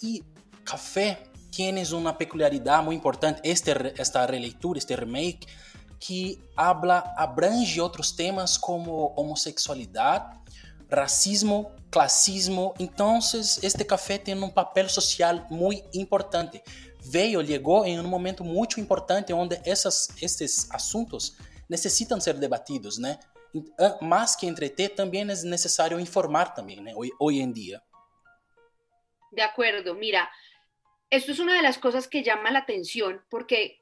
Y 0.00 0.22
Café 0.64 1.18
tienes 1.50 1.92
una 1.92 2.16
peculiaridad 2.16 2.82
muy 2.82 2.94
importante, 2.94 3.40
este, 3.44 4.00
esta 4.00 4.26
releitura, 4.26 4.78
este 4.78 4.96
remake, 4.96 5.46
que 5.98 6.38
habla, 6.56 7.14
abrange 7.16 7.80
otros 7.80 8.16
temas 8.16 8.58
como 8.58 9.08
homosexualidad, 9.08 10.32
racismo, 10.90 11.74
clasismo. 11.90 12.74
Então, 12.78 13.18
este 13.62 13.84
café 13.84 14.18
tem 14.18 14.34
um 14.34 14.50
papel 14.50 14.88
social 14.88 15.46
muito 15.50 15.88
importante. 15.94 16.62
Veio, 17.02 17.44
chegou 17.44 17.84
em 17.84 17.98
um 17.98 18.06
momento 18.06 18.44
muito 18.44 18.80
importante 18.80 19.32
onde 19.32 19.60
essas, 19.64 20.08
estes 20.20 20.70
assuntos 20.70 21.36
necessitam 21.68 22.20
ser 22.20 22.34
debatidos, 22.34 22.98
né? 22.98 23.18
Mais 24.00 24.36
que 24.36 24.46
entreter, 24.46 24.90
também 24.90 25.22
é 25.22 25.24
necessário 25.24 25.98
informar 25.98 26.54
também, 26.54 26.80
né? 26.80 26.92
Hoy, 26.94 27.10
hoy 27.18 27.40
en 27.40 27.52
día. 27.52 27.82
De 29.32 29.42
acuerdo, 29.42 29.94
mira, 29.94 30.28
esto 31.08 31.32
es 31.32 31.38
una 31.38 31.54
de 31.54 31.62
las 31.62 31.78
cosas 31.78 32.06
que 32.06 32.22
llama 32.22 32.50
la 32.50 32.60
atención 32.60 33.22
porque 33.30 33.80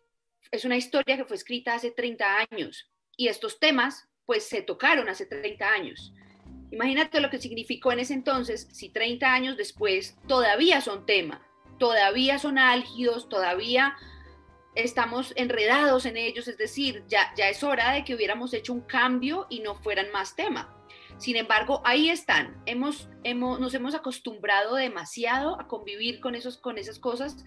es 0.51 0.65
una 0.65 0.77
historia 0.77 1.17
que 1.17 1.25
fue 1.25 1.37
escrita 1.37 1.75
hace 1.75 1.91
30 1.91 2.47
años 2.51 2.91
y 3.17 3.29
estos 3.29 3.59
temas 3.59 4.09
pues 4.25 4.45
se 4.45 4.63
tocaron 4.63 5.09
hace 5.09 5.27
30 5.27 5.67
años. 5.67 6.13
Imagínate 6.71 7.21
lo 7.21 7.31
que 7.31 7.39
significó 7.39 7.93
en 7.93 8.01
ese 8.01 8.15
entonces 8.15 8.69
si 8.73 8.91
30 8.91 9.33
años 9.33 9.57
después 9.57 10.17
todavía 10.27 10.81
son 10.81 11.07
tema, 11.07 11.41
todavía 11.79 12.39
son 12.39 12.59
álgidos, 12.59 13.29
todavía 13.29 13.97
estamos 14.75 15.33
enredados 15.37 16.07
en 16.07 16.17
ellos, 16.17 16.47
es 16.47 16.59
decir, 16.59 17.05
ya, 17.09 17.33
ya 17.37 17.49
es 17.49 17.63
hora 17.65 17.93
de 17.93 18.05
que 18.05 18.15
hubiéramos 18.15 18.53
hecho 18.55 18.73
un 18.73 18.83
cambio 18.83 19.47
y 19.49 19.61
no 19.61 19.75
fueran 19.75 20.13
más 20.13 20.37
tema. 20.37 20.75
Sin 21.17 21.37
embargo, 21.37 21.83
ahí 21.85 22.11
están. 22.11 22.63
Hemos, 22.65 23.09
hemos, 23.25 23.59
nos 23.59 23.75
hemos 23.75 23.95
acostumbrado 23.95 24.77
demasiado 24.77 25.61
a 25.61 25.67
convivir 25.67 26.21
con, 26.21 26.37
esos, 26.37 26.59
con 26.59 26.79
esas 26.79 27.01
cosas, 27.01 27.45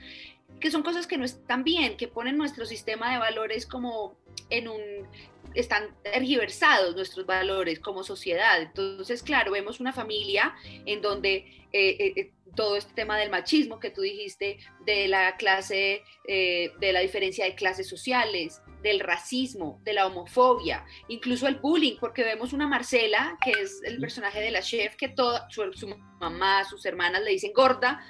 que 0.59 0.71
son 0.71 0.83
cosas 0.83 1.07
que 1.07 1.17
no 1.17 1.23
están 1.23 1.63
bien, 1.63 1.95
que 1.95 2.09
ponen 2.09 2.37
nuestro 2.37 2.65
sistema 2.65 3.13
de 3.13 3.19
valores 3.19 3.65
como 3.65 4.17
en 4.49 4.67
un, 4.67 5.07
están 5.55 5.95
tergiversados 6.03 6.95
nuestros 6.95 7.25
valores 7.25 7.79
como 7.79 8.03
sociedad. 8.03 8.61
Entonces, 8.61 9.23
claro, 9.23 9.51
vemos 9.51 9.79
una 9.79 9.93
familia 9.93 10.53
en 10.85 11.01
donde 11.01 11.35
eh, 11.73 11.95
eh, 11.99 12.13
eh, 12.15 12.31
todo 12.55 12.75
este 12.75 12.93
tema 12.93 13.17
del 13.17 13.29
machismo 13.29 13.79
que 13.79 13.91
tú 13.91 14.01
dijiste, 14.01 14.59
de 14.85 15.07
la 15.07 15.37
clase, 15.37 16.03
de 16.27 16.91
la 16.91 16.99
diferencia 16.99 17.45
de 17.45 17.55
clases 17.55 17.87
sociales, 17.87 18.61
del 18.83 18.99
racismo, 18.99 19.79
de 19.83 19.93
la 19.93 20.05
homofobia, 20.05 20.85
incluso 21.07 21.47
el 21.47 21.55
bullying, 21.55 21.95
porque 21.97 22.25
vemos 22.25 22.51
una 22.51 22.67
Marcela, 22.67 23.37
que 23.41 23.51
es 23.51 23.81
el 23.85 23.99
personaje 23.99 24.41
de 24.41 24.51
la 24.51 24.61
chef, 24.61 24.97
que 24.97 25.07
toda 25.07 25.47
su, 25.49 25.71
su 25.71 25.87
mamá, 26.19 26.65
sus 26.65 26.85
hermanas 26.85 27.21
le 27.21 27.31
dicen 27.31 27.53
gorda, 27.53 28.05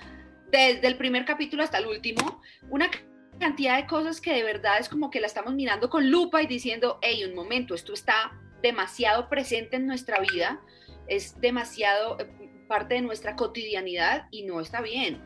desde 0.49 0.87
el 0.87 0.97
primer 0.97 1.23
capítulo 1.23 1.61
hasta 1.61 1.77
el 1.77 1.85
último, 1.85 2.41
una 2.69 2.89
cantidad 3.41 3.75
de 3.75 3.87
cosas 3.87 4.21
que 4.21 4.33
de 4.33 4.43
verdad 4.43 4.77
es 4.79 4.87
como 4.87 5.09
que 5.09 5.19
la 5.19 5.27
estamos 5.27 5.53
mirando 5.53 5.89
con 5.89 6.09
lupa 6.09 6.41
y 6.41 6.47
diciendo, 6.47 6.99
hey, 7.01 7.25
un 7.25 7.35
momento, 7.35 7.73
esto 7.73 7.91
está 7.91 8.39
demasiado 8.61 9.27
presente 9.27 9.75
en 9.77 9.87
nuestra 9.87 10.19
vida, 10.19 10.61
es 11.07 11.41
demasiado 11.41 12.19
eh, 12.19 12.29
parte 12.67 12.93
de 12.93 13.01
nuestra 13.01 13.35
cotidianidad 13.35 14.27
y 14.29 14.43
no 14.43 14.61
está 14.61 14.79
bien. 14.81 15.21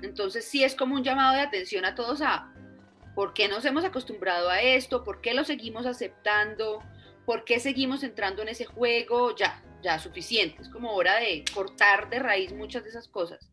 Entonces 0.00 0.46
sí 0.46 0.64
es 0.64 0.74
como 0.74 0.94
un 0.94 1.04
llamado 1.04 1.34
de 1.34 1.42
atención 1.42 1.84
a 1.84 1.94
todos 1.94 2.22
a 2.22 2.52
por 3.14 3.34
qué 3.34 3.48
nos 3.48 3.66
hemos 3.66 3.84
acostumbrado 3.84 4.48
a 4.48 4.62
esto, 4.62 5.04
por 5.04 5.20
qué 5.20 5.34
lo 5.34 5.44
seguimos 5.44 5.84
aceptando, 5.84 6.82
por 7.26 7.44
qué 7.44 7.60
seguimos 7.60 8.02
entrando 8.02 8.40
en 8.40 8.48
ese 8.48 8.64
juego, 8.64 9.36
ya, 9.36 9.62
ya 9.82 9.98
suficiente. 9.98 10.62
Es 10.62 10.70
como 10.70 10.92
hora 10.94 11.16
de 11.16 11.44
cortar 11.54 12.08
de 12.08 12.18
raíz 12.18 12.54
muchas 12.54 12.82
de 12.82 12.88
esas 12.88 13.08
cosas. 13.08 13.51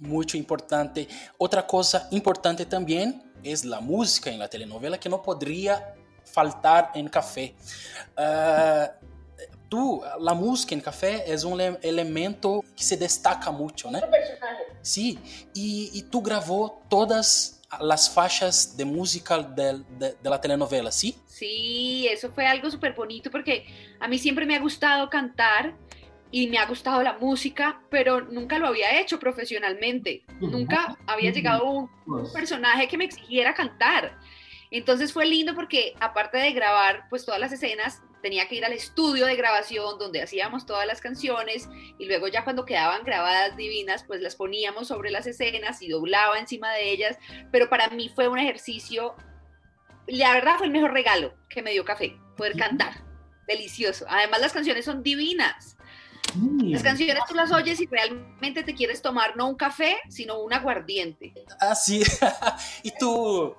Muito 0.00 0.36
importante. 0.36 1.06
Outra 1.38 1.62
coisa 1.62 2.08
importante 2.10 2.64
também 2.64 3.20
é 3.44 3.74
a 3.74 3.80
música 3.80 4.30
em 4.30 4.38
la 4.38 4.48
telenovela 4.48 4.96
que 4.96 5.08
não 5.08 5.18
poderia 5.18 5.94
faltar 6.24 6.92
em 6.94 7.06
Café. 7.06 7.52
Uh, 8.16 9.06
tu, 9.68 10.02
a 10.04 10.34
música 10.34 10.74
em 10.74 10.80
Café 10.80 11.24
é 11.26 11.46
um 11.46 11.56
elemento 11.82 12.64
que 12.74 12.84
se 12.84 12.96
destaca 12.96 13.52
muito, 13.52 13.90
né? 13.90 14.00
Sim, 14.82 15.18
e, 15.54 15.98
e 15.98 16.02
tu 16.02 16.20
gravou 16.20 16.82
todas 16.88 17.60
as 17.70 18.08
faixas 18.08 18.74
de 18.76 18.84
música 18.84 19.38
de, 19.42 19.78
de, 19.98 20.14
de, 20.20 20.28
la 20.28 20.40
telenovela, 20.40 20.90
¿sí? 20.90 21.16
Sí, 21.26 22.08
eso 22.08 22.30
fue 22.32 22.46
algo 22.46 22.68
súper 22.68 22.94
bonito 22.94 23.30
porque 23.30 23.66
a 24.00 24.08
mí 24.08 24.18
siempre 24.18 24.44
me 24.44 24.56
ha 24.56 24.60
gustado 24.60 25.08
cantar 25.08 25.76
y 26.30 26.48
me 26.48 26.58
ha 26.58 26.66
gustado 26.66 27.02
la 27.02 27.18
música, 27.18 27.80
pero 27.90 28.20
nunca 28.20 28.58
lo 28.58 28.68
había 28.68 29.00
hecho 29.00 29.18
profesionalmente. 29.18 30.24
Nunca 30.40 30.96
había 31.06 31.32
llegado 31.32 31.64
un, 31.64 31.90
pues. 32.06 32.30
personaje 32.30 32.88
que 32.88 32.96
me 32.96 33.04
exigiera 33.04 33.54
cantar. 33.54 34.16
Entonces 34.70 35.12
fue 35.12 35.26
lindo 35.26 35.54
porque 35.54 35.94
aparte 35.98 36.38
de 36.38 36.52
grabar 36.52 37.06
pues 37.10 37.24
todas 37.24 37.40
las 37.40 37.52
escenas, 37.52 38.02
tenía 38.22 38.46
que 38.46 38.54
ir 38.54 38.64
al 38.64 38.72
estudio 38.72 39.26
de 39.26 39.34
grabación 39.34 39.98
donde 39.98 40.22
hacíamos 40.22 40.66
todas 40.66 40.86
las 40.86 41.00
canciones 41.00 41.68
y 41.98 42.06
luego 42.06 42.28
ya 42.28 42.44
cuando 42.44 42.64
quedaban 42.64 43.02
grabadas 43.02 43.56
divinas 43.56 44.04
pues 44.04 44.20
las 44.20 44.36
poníamos 44.36 44.88
sobre 44.88 45.10
las 45.10 45.26
escenas 45.26 45.82
y 45.82 45.88
doblaba 45.88 46.38
encima 46.38 46.72
de 46.72 46.90
ellas, 46.90 47.18
pero 47.50 47.68
para 47.68 47.88
mí 47.88 48.10
fue 48.14 48.28
un 48.28 48.38
ejercicio, 48.38 49.16
la 50.06 50.34
verdad 50.34 50.56
fue 50.58 50.66
el 50.66 50.72
mejor 50.72 50.92
regalo 50.92 51.34
que 51.48 51.62
me 51.62 51.72
dio 51.72 51.84
café, 51.84 52.16
poder 52.36 52.56
cantar, 52.56 53.02
delicioso. 53.48 54.06
Además 54.08 54.40
las 54.40 54.52
canciones 54.52 54.84
son 54.84 55.02
divinas. 55.02 55.76
Las 56.34 56.82
canciones 56.82 57.22
tú 57.28 57.34
las 57.34 57.50
oyes 57.50 57.80
y 57.80 57.86
realmente 57.86 58.62
te 58.62 58.74
quieres 58.74 59.02
tomar 59.02 59.36
no 59.36 59.48
un 59.48 59.56
café, 59.56 59.96
sino 60.08 60.40
un 60.40 60.52
aguardiente. 60.52 61.32
Ah, 61.60 61.74
sí. 61.74 62.02
y 62.82 62.92
tú, 62.92 63.54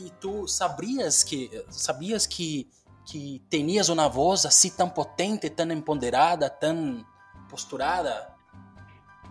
y, 0.00 0.10
tú 0.20 0.48
sabrías 0.48 1.24
que, 1.24 1.64
sabías 1.68 2.26
que, 2.26 2.66
que 3.10 3.40
tenías 3.48 3.88
una 3.88 4.08
voz 4.08 4.44
así 4.44 4.70
tan 4.70 4.92
potente, 4.92 5.50
tan 5.50 5.70
empoderada, 5.70 6.58
tan 6.58 7.06
posturada. 7.48 8.36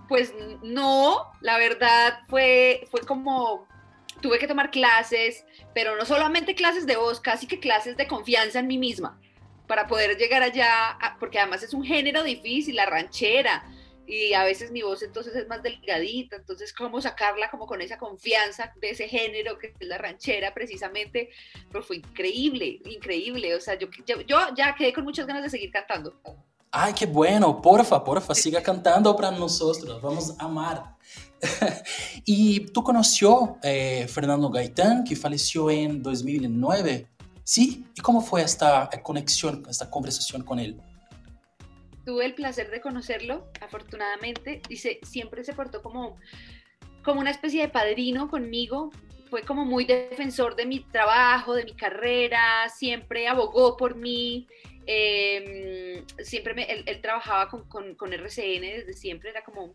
Pues 0.08 0.34
no, 0.64 1.32
la 1.42 1.58
verdad 1.58 2.20
fue, 2.30 2.88
fue 2.92 3.02
como 3.02 3.68
tuve 4.22 4.40
que 4.40 4.48
tomar 4.48 4.72
clases, 4.72 5.44
pero 5.74 5.98
no 5.98 6.06
solamente 6.06 6.56
clases 6.56 6.86
de 6.86 6.96
voz, 6.96 7.20
casi 7.20 7.48
que 7.48 7.60
clases 7.60 7.98
de 7.98 8.08
confianza 8.08 8.60
en 8.60 8.68
mí 8.68 8.78
misma 8.78 9.20
para 9.68 9.88
poder 9.88 10.18
llegar 10.18 10.44
allá, 10.44 10.98
porque 11.20 11.40
además 11.40 11.64
es 11.64 11.74
un 11.74 11.84
género 11.84 12.24
difícil, 12.24 12.76
la 12.76 12.86
ranchera, 12.86 13.64
y 14.08 14.34
a 14.34 14.44
veces 14.44 14.72
mi 14.72 14.82
voz 14.82 15.02
entonces 15.02 15.36
es 15.36 15.48
más 15.48 15.64
delgadita, 15.64 16.36
entonces 16.36 16.74
cómo 16.74 17.02
sacarla 17.02 17.50
como 17.50 17.66
con 17.66 17.82
esa 17.82 17.98
confianza 17.98 18.72
de 18.80 18.92
ese 18.92 19.08
género 19.08 19.58
que 19.58 19.68
es 19.68 19.88
la 19.88 19.98
ranchera 19.98 20.54
precisamente, 20.54 21.30
pero 21.72 21.84
fue 21.84 21.98
increíble, 21.98 22.82
increíble, 22.86 23.56
o 23.56 23.62
sea, 23.62 23.78
yo, 23.78 23.88
yo, 24.06 24.38
ya 24.56 24.76
quedé 24.76 24.94
con 24.94 25.04
muchas 25.04 25.26
ganas 25.26 25.44
de 25.44 25.50
seguir 25.50 25.72
cantando. 25.72 26.14
Ay, 26.72 26.94
qué 26.94 27.06
bueno, 27.06 27.62
porfa, 27.62 28.04
porfa, 28.04 28.36
siga 28.36 28.62
cantando 28.62 29.16
para 29.16 29.32
nosotros, 29.32 30.02
vamos 30.02 30.36
a 30.38 30.44
amar. 30.44 30.96
y 32.26 32.60
tú 32.72 32.84
conoció 32.84 33.58
eh, 33.64 34.08
Fernando 34.10 34.50
Gaitán, 34.50 35.04
que 35.04 35.16
falleció 35.16 35.70
en 35.70 36.04
2009. 36.04 37.08
¿Sí? 37.46 37.86
¿Y 37.96 38.02
cómo 38.02 38.22
fue 38.22 38.42
esta 38.42 38.90
conexión, 39.04 39.64
esta 39.70 39.90
conversación 39.92 40.44
con 40.44 40.58
él? 40.60 40.82
Tuve 42.04 42.26
el 42.26 42.34
placer 42.34 42.72
de 42.72 42.82
conocerlo, 42.82 43.48
afortunadamente, 43.62 44.64
y 44.68 44.78
siempre 44.78 45.44
se 45.44 45.54
portó 45.54 45.84
como, 45.84 46.18
como 47.04 47.22
una 47.22 47.30
especie 47.30 47.62
de 47.62 47.70
padrino 47.70 48.32
conmigo, 48.32 48.90
fue 49.30 49.44
como 49.44 49.64
muy 49.64 49.86
defensor 49.86 50.56
de 50.56 50.66
mi 50.66 50.80
trabajo, 50.80 51.54
de 51.54 51.66
mi 51.66 51.76
carrera, 51.76 52.68
siempre 52.76 53.28
abogó 53.28 53.78
por 53.78 53.96
mí. 53.96 54.48
Em, 54.88 56.04
siempre 56.24 56.54
me, 56.56 56.64
él, 56.64 57.02
trabajaba 57.02 57.48
con, 57.50 57.68
con, 57.68 57.96
con, 57.96 58.14
RCN 58.14 58.62
desde 58.62 58.94
siempre, 58.94 59.30
era 59.32 59.44
como 59.44 59.74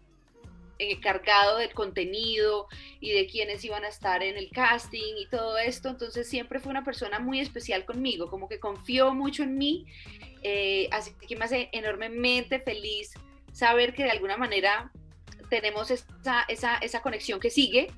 encargado 0.81 1.59
del 1.59 1.73
contenido 1.75 2.67
y 3.01 3.13
de 3.13 3.27
quiénes 3.27 3.65
iban 3.65 3.85
a 3.85 3.89
estar 3.89 4.23
en 4.23 4.37
el 4.37 4.51
casting 4.51 5.15
y 5.19 5.27
todo 5.27 5.59
esto. 5.59 5.91
Entonces 5.91 6.29
siempre 6.29 6.61
fue 6.61 6.71
una 6.71 6.85
persona 6.85 7.19
muy 7.19 7.41
especial 7.41 7.85
conmigo, 7.85 8.29
como 8.29 8.49
que 8.49 8.59
confió 8.59 9.15
mucho 9.15 9.43
en 9.43 9.59
mí. 9.59 9.87
Eh, 10.43 10.89
así 10.91 11.13
que 11.27 11.37
me 11.37 11.45
hace 11.45 11.69
enormemente 11.73 12.61
feliz 12.61 13.13
saber 13.53 13.95
que 13.95 14.05
de 14.05 14.11
alguna 14.11 14.37
manera 14.37 14.91
tenemos 15.51 15.91
esa, 15.91 16.45
esa, 16.49 16.77
esa 16.79 17.03
conexión 17.03 17.41
que 17.41 17.51
sigue 17.51 17.89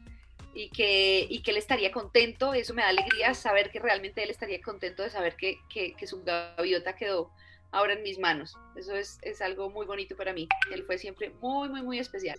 y 0.54 0.68
que, 0.70 1.26
y 1.28 1.42
que 1.42 1.52
él 1.52 1.56
estaría 1.58 1.92
contento. 1.92 2.54
Eso 2.54 2.74
me 2.74 2.82
da 2.82 2.88
alegría 2.88 3.34
saber 3.34 3.70
que 3.70 3.78
realmente 3.78 4.22
él 4.22 4.30
estaría 4.30 4.60
contento 4.60 5.02
de 5.02 5.10
saber 5.10 5.36
que, 5.36 5.58
que, 5.68 5.94
que 5.94 6.06
su 6.06 6.22
gaviota 6.24 6.96
quedó 6.96 7.30
ahora 7.72 7.94
en 7.94 8.02
mis 8.02 8.18
manos. 8.18 8.56
Eso 8.76 8.94
es, 8.94 9.18
es, 9.22 9.40
algo 9.40 9.70
muy 9.70 9.86
bonito 9.86 10.14
para 10.16 10.32
mí. 10.32 10.48
Él 10.70 10.84
fue 10.84 10.98
siempre 10.98 11.30
muy, 11.40 11.68
muy, 11.68 11.82
muy 11.82 11.98
especial. 11.98 12.38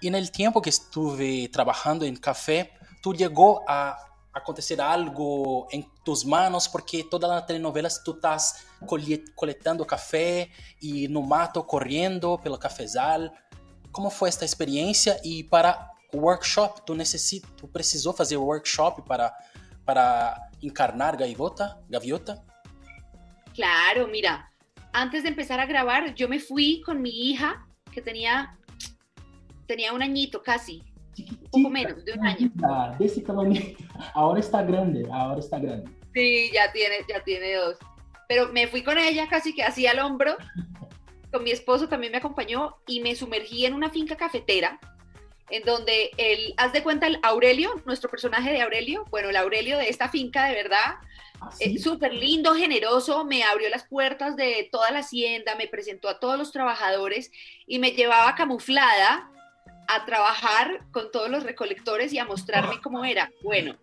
Y 0.00 0.08
en 0.08 0.14
el 0.14 0.30
tiempo 0.30 0.62
que 0.62 0.70
estuve 0.70 1.48
trabajando 1.48 2.04
en 2.04 2.16
café, 2.16 2.72
¿tú 3.02 3.14
llegó 3.14 3.64
a 3.66 3.98
acontecer 4.32 4.80
algo 4.80 5.66
en 5.70 5.86
tus 6.04 6.24
manos? 6.24 6.68
Porque 6.68 7.04
todas 7.10 7.30
las 7.30 7.46
telenovelas 7.46 8.02
tú 8.04 8.12
estás 8.14 8.66
coletando 9.34 9.86
café 9.86 10.52
y 10.80 11.08
no 11.08 11.22
mato 11.22 11.66
corriendo 11.66 12.38
pelo 12.38 12.58
cafezal. 12.58 13.32
¿Cómo 13.90 14.10
fue 14.10 14.28
esta 14.28 14.44
experiencia? 14.44 15.16
Y 15.24 15.44
para 15.44 15.92
workshop, 16.12 16.84
¿tú, 16.84 16.94
necesito, 16.94 17.48
tú 17.56 17.70
precisó 17.70 18.14
hacer 18.18 18.38
workshop 18.38 19.06
para, 19.06 19.34
para 19.84 20.50
encarnar 20.60 21.16
gaviota? 21.16 21.80
gaviota? 21.88 22.44
Claro, 23.54 24.06
mira, 24.06 24.50
antes 24.92 25.22
de 25.22 25.28
empezar 25.28 25.60
a 25.60 25.66
grabar, 25.66 26.14
yo 26.14 26.28
me 26.28 26.38
fui 26.38 26.80
con 26.82 27.02
mi 27.02 27.30
hija, 27.30 27.66
que 27.92 28.02
tenía, 28.02 28.58
tenía 29.66 29.92
un 29.92 30.02
añito 30.02 30.42
casi, 30.42 30.82
un 31.18 31.62
poco 31.62 31.70
menos, 31.70 32.04
de 32.04 32.12
un 32.12 32.26
año. 32.26 32.50
De 32.98 33.76
Ahora 34.14 34.40
está 34.40 34.62
grande, 34.62 35.06
ahora 35.10 35.40
está 35.40 35.58
grande. 35.58 35.90
Sí, 36.14 36.50
ya 36.52 36.72
tiene, 36.72 36.96
ya 37.08 37.22
tiene 37.24 37.54
dos. 37.54 37.76
Pero 38.28 38.52
me 38.52 38.66
fui 38.66 38.82
con 38.82 38.98
ella 38.98 39.28
casi 39.28 39.54
que 39.54 39.62
así 39.62 39.86
al 39.86 39.98
hombro. 40.00 40.36
Con 41.32 41.44
mi 41.44 41.50
esposo 41.50 41.88
también 41.88 42.12
me 42.12 42.18
acompañó 42.18 42.76
y 42.86 43.00
me 43.00 43.14
sumergí 43.14 43.66
en 43.66 43.74
una 43.74 43.90
finca 43.90 44.16
cafetera 44.16 44.80
en 45.50 45.62
donde 45.64 46.10
el, 46.16 46.54
haz 46.56 46.72
de 46.72 46.82
cuenta 46.82 47.06
el 47.06 47.18
Aurelio, 47.22 47.70
nuestro 47.84 48.10
personaje 48.10 48.52
de 48.52 48.62
Aurelio, 48.62 49.04
bueno, 49.10 49.30
el 49.30 49.36
Aurelio 49.36 49.78
de 49.78 49.88
esta 49.88 50.08
finca 50.08 50.46
de 50.46 50.54
verdad, 50.54 50.96
¿Ah, 51.40 51.50
súper 51.82 52.14
lindo, 52.14 52.54
generoso, 52.54 53.24
me 53.24 53.44
abrió 53.44 53.68
las 53.68 53.84
puertas 53.84 54.36
de 54.36 54.68
toda 54.72 54.90
la 54.90 55.00
hacienda, 55.00 55.54
me 55.54 55.68
presentó 55.68 56.08
a 56.08 56.18
todos 56.18 56.38
los 56.38 56.50
trabajadores 56.50 57.30
y 57.66 57.78
me 57.78 57.92
llevaba 57.92 58.34
camuflada 58.34 59.30
a 59.88 60.04
trabajar 60.04 60.80
con 60.90 61.10
todos 61.10 61.30
los 61.30 61.44
recolectores 61.44 62.12
y 62.12 62.18
a 62.18 62.24
mostrarme 62.24 62.80
cómo 62.80 63.04
era. 63.04 63.30
Bueno, 63.42 63.76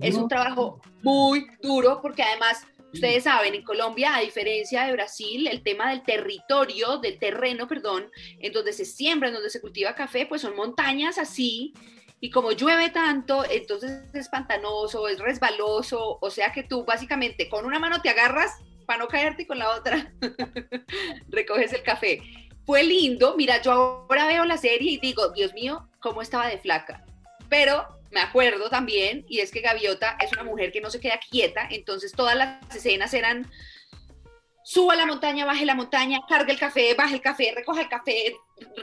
es 0.00 0.14
un 0.14 0.28
trabajo 0.28 0.80
muy 1.02 1.46
duro 1.62 2.00
porque 2.00 2.22
además 2.22 2.66
Ustedes 2.92 3.24
saben, 3.24 3.54
en 3.54 3.62
Colombia, 3.62 4.16
a 4.16 4.20
diferencia 4.20 4.84
de 4.84 4.92
Brasil, 4.92 5.46
el 5.46 5.62
tema 5.62 5.90
del 5.90 6.02
territorio, 6.02 6.98
del 6.98 7.18
terreno, 7.18 7.68
perdón, 7.68 8.10
en 8.38 8.52
donde 8.52 8.72
se 8.72 8.84
siembra, 8.84 9.28
en 9.28 9.34
donde 9.34 9.50
se 9.50 9.60
cultiva 9.60 9.94
café, 9.94 10.26
pues 10.26 10.42
son 10.42 10.56
montañas 10.56 11.18
así, 11.18 11.74
y 12.20 12.30
como 12.30 12.52
llueve 12.52 12.90
tanto, 12.90 13.44
entonces 13.48 14.02
es 14.12 14.28
pantanoso, 14.28 15.06
es 15.06 15.20
resbaloso, 15.20 16.18
o 16.20 16.30
sea 16.30 16.52
que 16.52 16.64
tú 16.64 16.84
básicamente 16.84 17.48
con 17.48 17.64
una 17.64 17.78
mano 17.78 18.00
te 18.02 18.08
agarras 18.08 18.56
para 18.86 19.00
no 19.00 19.08
caerte 19.08 19.42
y 19.42 19.46
con 19.46 19.58
la 19.58 19.70
otra 19.70 20.12
recoges 21.28 21.72
el 21.72 21.82
café. 21.82 22.22
Fue 22.66 22.82
lindo, 22.82 23.34
mira, 23.36 23.62
yo 23.62 23.72
ahora 23.72 24.26
veo 24.26 24.44
la 24.44 24.56
serie 24.56 24.92
y 24.92 24.98
digo, 24.98 25.28
Dios 25.30 25.54
mío, 25.54 25.88
cómo 26.00 26.20
estaba 26.20 26.48
de 26.48 26.58
flaca. 26.58 27.04
Pero 27.48 27.97
me 28.10 28.20
acuerdo 28.20 28.70
también, 28.70 29.24
y 29.28 29.40
es 29.40 29.50
que 29.50 29.60
Gaviota 29.60 30.16
es 30.20 30.32
una 30.32 30.44
mujer 30.44 30.72
que 30.72 30.80
no 30.80 30.90
se 30.90 31.00
queda 31.00 31.20
quieta, 31.30 31.66
entonces 31.70 32.12
todas 32.12 32.36
las 32.36 32.74
escenas 32.74 33.12
eran 33.14 33.50
suba 34.68 34.94
la 34.96 35.06
montaña, 35.06 35.46
baje 35.46 35.64
la 35.64 35.74
montaña, 35.74 36.20
cargue 36.28 36.52
el 36.52 36.58
café, 36.58 36.92
baje 36.92 37.14
el 37.14 37.22
café, 37.22 37.54
recoja 37.56 37.80
el 37.80 37.88
café, 37.88 38.36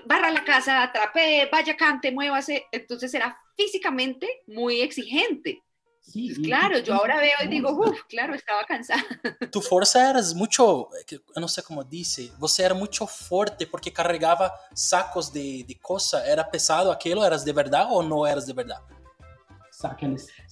barra 0.08 0.32
la 0.32 0.44
casa, 0.44 0.82
atrape, 0.82 1.48
vaya, 1.52 1.78
cante, 1.78 2.12
muévase. 2.12 2.66
Entonces 2.72 3.14
era 3.14 3.40
físicamente 3.56 4.28
muy 4.48 4.82
exigente. 4.82 5.62
Sí, 6.02 6.32
pues 6.34 6.48
claro, 6.48 6.80
yo 6.80 6.96
ahora 6.96 7.18
veo 7.18 7.36
y 7.44 7.48
digo, 7.50 7.70
uff, 7.72 8.02
claro, 8.10 8.34
estaba 8.34 8.64
cansada. 8.64 9.04
Tu 9.52 9.62
fuerza 9.62 10.10
era 10.10 10.22
mucho, 10.36 10.90
no 11.36 11.48
sé 11.48 11.62
cómo 11.62 11.84
dice, 11.84 12.32
você 12.40 12.64
era 12.64 12.74
mucho 12.74 13.06
fuerte 13.06 13.68
porque 13.68 13.94
cargaba 13.94 14.52
sacos 14.74 15.32
de, 15.32 15.64
de 15.68 15.80
cosas, 15.80 16.28
¿era 16.28 16.50
pesado 16.50 16.92
aquello? 16.92 17.24
¿Eras 17.24 17.46
de 17.46 17.54
verdad 17.54 17.88
o 17.92 18.02
no 18.02 18.26
eras 18.26 18.48
de 18.48 18.54
verdad? 18.54 18.82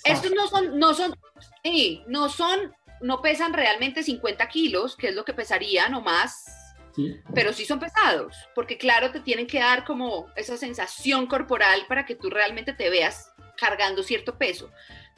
Estos 0.04 0.32
no 0.32 0.48
son, 0.48 0.80
no 0.80 0.94
son, 0.94 1.18
sí, 1.64 2.04
no 2.08 2.30
son, 2.30 2.74
no 3.02 3.22
pesan 3.22 3.54
realmente 3.54 4.04
50 4.04 4.48
kilos, 4.50 4.96
que 4.96 5.10
es 5.10 5.16
lo 5.16 5.26
que 5.26 5.34
pesarían 5.34 5.94
o 5.94 6.02
más, 6.02 6.76
sí. 6.96 7.20
pero 7.34 7.54
sí 7.54 7.66
son 7.66 7.80
pesados, 7.80 8.36
porque 8.56 8.78
claro, 8.78 9.12
te 9.12 9.20
tienen 9.20 9.48
que 9.48 9.60
dar 9.60 9.86
como 9.86 10.28
esa 10.36 10.58
sensación 10.58 11.28
corporal 11.28 11.86
para 11.88 12.06
que 12.06 12.16
tú 12.16 12.30
realmente 12.30 12.74
te 12.74 12.90
veas 12.90 13.32
cargando 13.58 14.04
cierto 14.04 14.38
peso. 14.38 14.72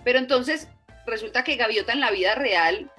Pero 0.04 0.20
entonces 0.20 0.68
resulta 1.06 1.44
que 1.44 1.56
Gaviota 1.56 1.94
en 1.94 2.00
la 2.00 2.12
vida 2.12 2.36
real 2.36 2.92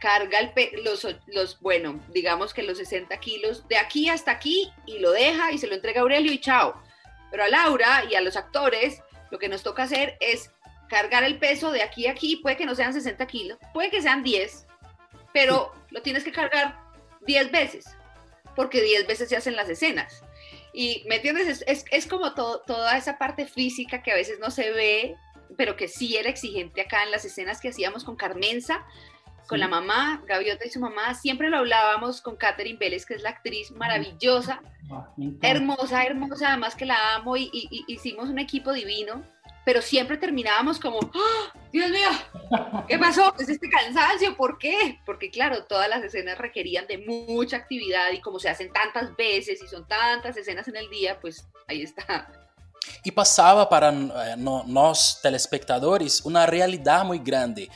carga 0.00 0.40
el 0.40 0.52
los, 0.82 1.06
los, 1.26 1.60
bueno, 1.60 2.00
digamos 2.08 2.54
que 2.54 2.62
los 2.62 2.78
60 2.78 3.16
kilos 3.18 3.68
de 3.68 3.76
aquí 3.76 4.08
hasta 4.08 4.32
aquí 4.32 4.72
y 4.86 4.98
lo 4.98 5.12
deja 5.12 5.52
y 5.52 5.58
se 5.58 5.66
lo 5.66 5.74
entrega 5.74 6.00
a 6.00 6.02
Aurelio 6.02 6.32
y 6.32 6.40
chao. 6.40 6.82
Pero 7.30 7.44
a 7.44 7.48
Laura 7.48 8.04
y 8.10 8.14
a 8.14 8.20
los 8.20 8.36
actores 8.36 9.02
lo 9.30 9.38
que 9.38 9.48
nos 9.48 9.62
toca 9.62 9.84
hacer 9.84 10.16
es 10.20 10.50
cargar 10.88 11.24
el 11.24 11.38
peso 11.38 11.70
de 11.70 11.82
aquí 11.82 12.06
a 12.06 12.12
aquí, 12.12 12.36
puede 12.36 12.56
que 12.56 12.66
no 12.66 12.74
sean 12.74 12.92
60 12.92 13.24
kilos, 13.26 13.58
puede 13.72 13.90
que 13.90 14.02
sean 14.02 14.22
10, 14.22 14.66
pero 15.32 15.72
lo 15.90 16.02
tienes 16.02 16.24
que 16.24 16.32
cargar 16.32 16.78
10 17.26 17.52
veces, 17.52 17.86
porque 18.56 18.82
10 18.82 19.06
veces 19.06 19.28
se 19.28 19.36
hacen 19.36 19.56
las 19.56 19.68
escenas. 19.68 20.22
Y, 20.72 21.04
¿me 21.08 21.16
entiendes? 21.16 21.62
Es, 21.66 21.84
es, 21.90 22.06
como 22.06 22.34
toda 22.34 22.96
esa 22.96 23.18
parte 23.18 23.46
física 23.46 24.02
que 24.02 24.12
a 24.12 24.16
veces 24.16 24.38
no 24.38 24.50
se 24.50 24.70
ve, 24.70 25.16
pero 25.56 25.76
que 25.76 25.88
sí 25.88 26.16
era 26.16 26.28
exigente 26.28 26.80
acá 26.80 27.02
en 27.02 27.10
las 27.10 27.24
escenas 27.24 27.60
que 27.60 27.70
hacíamos 27.70 28.04
con 28.04 28.16
Carmenza, 28.16 28.84
con 29.50 29.58
la 29.58 29.66
mamá, 29.66 30.22
Gaviota 30.28 30.64
y 30.64 30.70
su 30.70 30.78
mamá, 30.78 31.12
siempre 31.12 31.50
lo 31.50 31.56
hablábamos 31.56 32.22
con 32.22 32.36
Catherine 32.36 32.78
Vélez, 32.78 33.04
que 33.04 33.14
es 33.14 33.22
la 33.22 33.30
actriz 33.30 33.72
maravillosa, 33.72 34.62
hermosa, 35.42 36.04
hermosa, 36.04 36.50
además 36.50 36.76
que 36.76 36.86
la 36.86 37.16
amo 37.16 37.36
y, 37.36 37.50
hicimos 37.88 38.28
un 38.28 38.38
equipo 38.38 38.72
divino, 38.72 39.24
pero 39.64 39.82
siempre 39.82 40.18
terminábamos 40.18 40.78
como, 40.78 41.00
¡Ah, 41.00 41.52
Dios 41.72 41.90
mío, 41.90 42.10
¿qué 42.86 42.96
pasó? 42.96 43.34
¿Es 43.40 43.48
este 43.48 43.68
cansancio? 43.68 44.36
¿Por 44.36 44.56
qué? 44.56 45.00
Porque 45.04 45.32
claro, 45.32 45.64
todas 45.64 45.88
las 45.88 46.04
escenas 46.04 46.38
requerían 46.38 46.86
de 46.86 46.98
mucha 46.98 47.56
actividad 47.56 48.12
y 48.12 48.20
como 48.20 48.38
se 48.38 48.50
hacen 48.50 48.72
tantas 48.72 49.16
veces 49.16 49.60
y 49.60 49.66
son 49.66 49.84
tantas 49.88 50.36
escenas 50.36 50.68
en 50.68 50.76
el 50.76 50.88
día, 50.90 51.18
pues 51.18 51.44
ahí 51.66 51.82
está. 51.82 52.30
Y 53.02 53.10
pasaba 53.10 53.68
para 53.68 53.90
eh, 53.90 54.36
nós 54.38 55.20
telespectadores 55.20 56.20
una 56.24 56.46
realidad 56.46 57.04
muy 57.04 57.18
grande. 57.18 57.68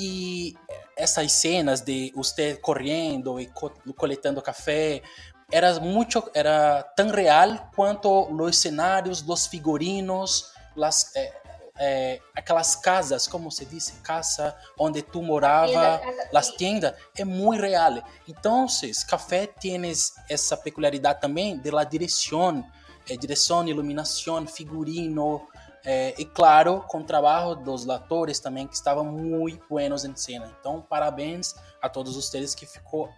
Y 0.00 0.56
essas 0.96 1.32
cenas 1.32 1.84
de 1.84 2.12
você 2.14 2.54
correndo 2.54 3.40
e 3.40 3.46
co 3.48 3.72
coletando 3.96 4.40
café 4.40 5.02
era 5.50 5.80
muito 5.80 6.30
era 6.32 6.84
tão 6.94 7.10
real 7.10 7.68
quanto 7.74 8.08
os 8.32 8.58
cenários, 8.58 9.24
os 9.26 9.46
figurinos, 9.48 10.52
las, 10.76 11.10
eh, 11.16 11.32
eh, 11.80 12.20
aquelas 12.36 12.76
casas, 12.76 13.26
como 13.26 13.50
se 13.50 13.64
diz, 13.64 13.92
casa 14.04 14.54
onde 14.78 15.02
tu 15.02 15.20
morava, 15.20 16.00
as 16.32 16.50
tiendas, 16.50 16.94
é 17.16 17.24
muito 17.24 17.62
real. 17.62 18.00
Então, 18.28 18.66
café 19.08 19.48
tem 19.48 19.80
essa 20.28 20.56
peculiaridade 20.56 21.20
também 21.20 21.58
de 21.58 21.72
la 21.72 21.82
direção, 21.82 22.64
eh, 23.08 23.16
direção, 23.16 23.66
iluminação, 23.66 24.46
figurino, 24.46 25.48
é, 25.90 26.14
e 26.18 26.24
claro, 26.26 26.84
com 26.86 26.98
o 26.98 27.04
trabalho 27.04 27.54
dos 27.54 27.88
atores 27.88 28.38
também, 28.38 28.66
que 28.66 28.74
estavam 28.74 29.06
muito 29.06 29.66
buenos 29.70 30.04
em 30.04 30.14
cena. 30.14 30.54
Então, 30.60 30.82
parabéns 30.82 31.54
a 31.80 31.88
todos 31.88 32.14
vocês 32.14 32.54
que 32.54 32.66
ficou. 32.66 33.08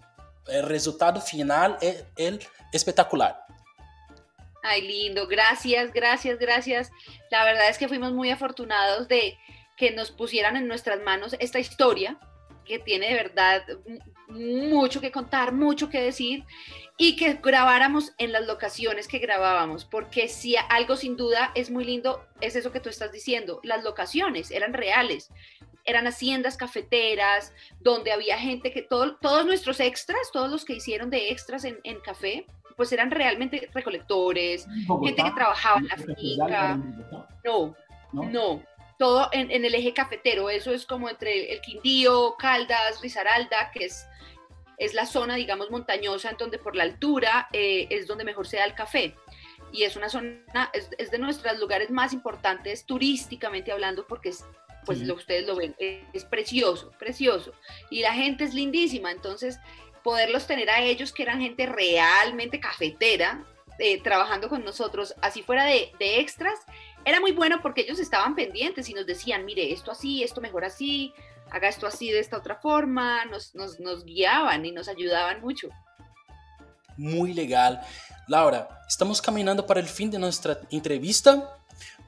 O 0.46 0.66
resultado 0.68 1.20
final 1.20 1.76
é, 1.82 2.04
é 2.16 2.38
espetacular. 2.72 3.44
Ay, 4.62 4.82
lindo, 4.82 5.26
gracias, 5.26 5.90
gracias, 5.90 6.38
gracias. 6.38 6.90
La 7.32 7.44
verdad 7.44 7.68
es 7.68 7.76
que 7.76 7.88
fuimos 7.88 8.12
muy 8.12 8.30
afortunados 8.30 9.08
de 9.08 9.36
que 9.76 9.90
nos 9.90 10.12
pusieran 10.12 10.56
en 10.56 10.68
nuestras 10.68 11.02
manos 11.02 11.34
esta 11.40 11.58
historia 11.58 12.20
que 12.64 12.78
tiene 12.78 13.08
de 13.08 13.14
verdad 13.14 13.62
mucho 14.30 15.00
que 15.00 15.10
contar, 15.10 15.52
mucho 15.52 15.88
que 15.88 16.00
decir 16.00 16.44
y 16.96 17.16
que 17.16 17.34
grabáramos 17.34 18.12
en 18.18 18.32
las 18.32 18.46
locaciones 18.46 19.08
que 19.08 19.18
grabábamos, 19.18 19.84
porque 19.84 20.28
si 20.28 20.56
algo 20.68 20.96
sin 20.96 21.16
duda 21.16 21.50
es 21.54 21.70
muy 21.70 21.84
lindo, 21.84 22.24
es 22.40 22.56
eso 22.56 22.72
que 22.72 22.80
tú 22.80 22.88
estás 22.88 23.12
diciendo, 23.12 23.60
las 23.62 23.82
locaciones 23.84 24.50
eran 24.50 24.74
reales, 24.74 25.30
eran 25.84 26.06
haciendas 26.06 26.56
cafeteras, 26.56 27.54
donde 27.80 28.12
había 28.12 28.38
gente 28.38 28.70
que, 28.70 28.82
todos 28.82 29.46
nuestros 29.46 29.80
extras, 29.80 30.30
todos 30.32 30.50
los 30.50 30.64
que 30.64 30.74
hicieron 30.74 31.08
de 31.08 31.30
extras 31.30 31.64
en, 31.64 31.78
en 31.84 32.00
café, 32.00 32.46
pues 32.76 32.92
eran 32.92 33.10
realmente 33.10 33.68
recolectores, 33.74 34.66
gente 35.04 35.22
que 35.22 35.30
trabajaba 35.32 35.80
en 35.80 35.88
la 35.88 35.96
finca. 35.96 36.80
No, 37.44 37.76
no, 38.12 38.62
todo 38.98 39.28
en, 39.32 39.50
el 39.50 39.74
eje 39.74 39.94
cafetero, 39.94 40.50
eso 40.50 40.72
es 40.72 40.84
como 40.84 41.08
entre 41.08 41.52
el 41.52 41.60
Quindío, 41.62 42.36
Caldas, 42.38 43.00
Risaralda, 43.00 43.70
que 43.72 43.86
es, 43.86 44.06
es 44.80 44.94
la 44.94 45.04
zona, 45.04 45.36
digamos, 45.36 45.70
montañosa, 45.70 46.30
en 46.30 46.38
donde 46.38 46.58
por 46.58 46.74
la 46.74 46.84
altura 46.84 47.48
eh, 47.52 47.86
es 47.90 48.06
donde 48.06 48.24
mejor 48.24 48.48
se 48.48 48.56
da 48.56 48.64
el 48.64 48.74
café. 48.74 49.14
Y 49.72 49.84
es 49.84 49.94
una 49.94 50.08
zona, 50.08 50.70
es, 50.72 51.10
de 51.10 51.18
nuestros 51.18 51.58
lugares 51.60 51.90
más 51.90 52.14
importantes 52.14 52.86
turísticamente 52.86 53.70
hablando, 53.70 54.06
porque 54.06 54.30
es, 54.30 54.42
pues 54.86 55.00
lo, 55.02 55.14
ustedes 55.14 55.46
lo 55.46 55.54
ven, 55.54 55.76
es 55.78 56.24
precioso, 56.24 56.90
precioso. 56.98 57.52
Y 57.90 58.00
la 58.00 58.14
gente 58.14 58.44
es 58.44 58.54
lindísima, 58.54 59.12
entonces 59.12 59.60
poderlos 60.02 60.46
tener 60.46 60.70
a 60.70 60.80
ellos, 60.80 61.12
que 61.12 61.24
eran 61.24 61.42
gente 61.42 61.66
realmente 61.66 62.58
cafetera, 62.58 63.44
eh, 63.78 64.00
trabajando 64.02 64.48
con 64.48 64.64
nosotros, 64.64 65.14
así 65.20 65.42
fuera 65.42 65.64
de, 65.64 65.92
extras, 66.00 66.58
era 67.04 67.20
muy 67.20 67.32
bueno 67.32 67.60
porque 67.62 67.82
ellos 67.82 67.98
estaban 67.98 68.34
pendientes 68.34 68.88
y 68.88 68.94
nos 68.94 69.06
decían, 69.06 69.44
mire, 69.44 69.72
esto 69.72 69.90
así, 69.90 70.22
esto 70.22 70.40
mejor 70.40 70.64
así, 70.64 71.14
haga 71.50 71.68
esto 71.68 71.86
así 71.86 72.10
de 72.10 72.20
esta 72.20 72.36
otra 72.36 72.56
forma, 72.56 73.24
nos, 73.26 73.54
nos, 73.54 73.80
nos 73.80 74.04
guiaban 74.04 74.64
y 74.64 74.72
nos 74.72 74.88
ayudaban 74.88 75.40
mucho. 75.40 75.68
Muy 76.96 77.32
legal. 77.32 77.80
Laura, 78.28 78.68
estamos 78.88 79.20
caminando 79.20 79.66
para 79.66 79.80
el 79.80 79.86
fin 79.86 80.10
de 80.10 80.18
nuestra 80.18 80.58
entrevista, 80.70 81.56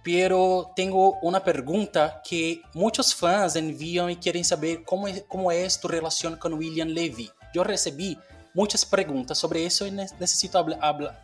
pero 0.03 0.73
tengo 0.77 1.19
una 1.21 1.43
pregunta 1.43 2.21
que 2.25 2.63
muchos 2.75 3.15
fans 3.15 3.57
envían 3.57 4.11
y 4.11 4.17
quieren 4.17 4.45
saber 4.45 4.85
cómo 4.85 5.09
es, 5.09 5.25
cómo 5.29 5.51
es 5.51 5.81
tu 5.81 5.89
relación 5.89 6.37
con 6.37 6.55
William 6.55 6.89
Levy. 6.89 7.31
Eu 7.55 7.63
recebi 7.63 8.19
muitas 8.55 8.85
perguntas 8.85 9.37
sobre 9.39 9.65
isso 9.65 9.87
e 9.87 9.91
necessito 9.91 10.59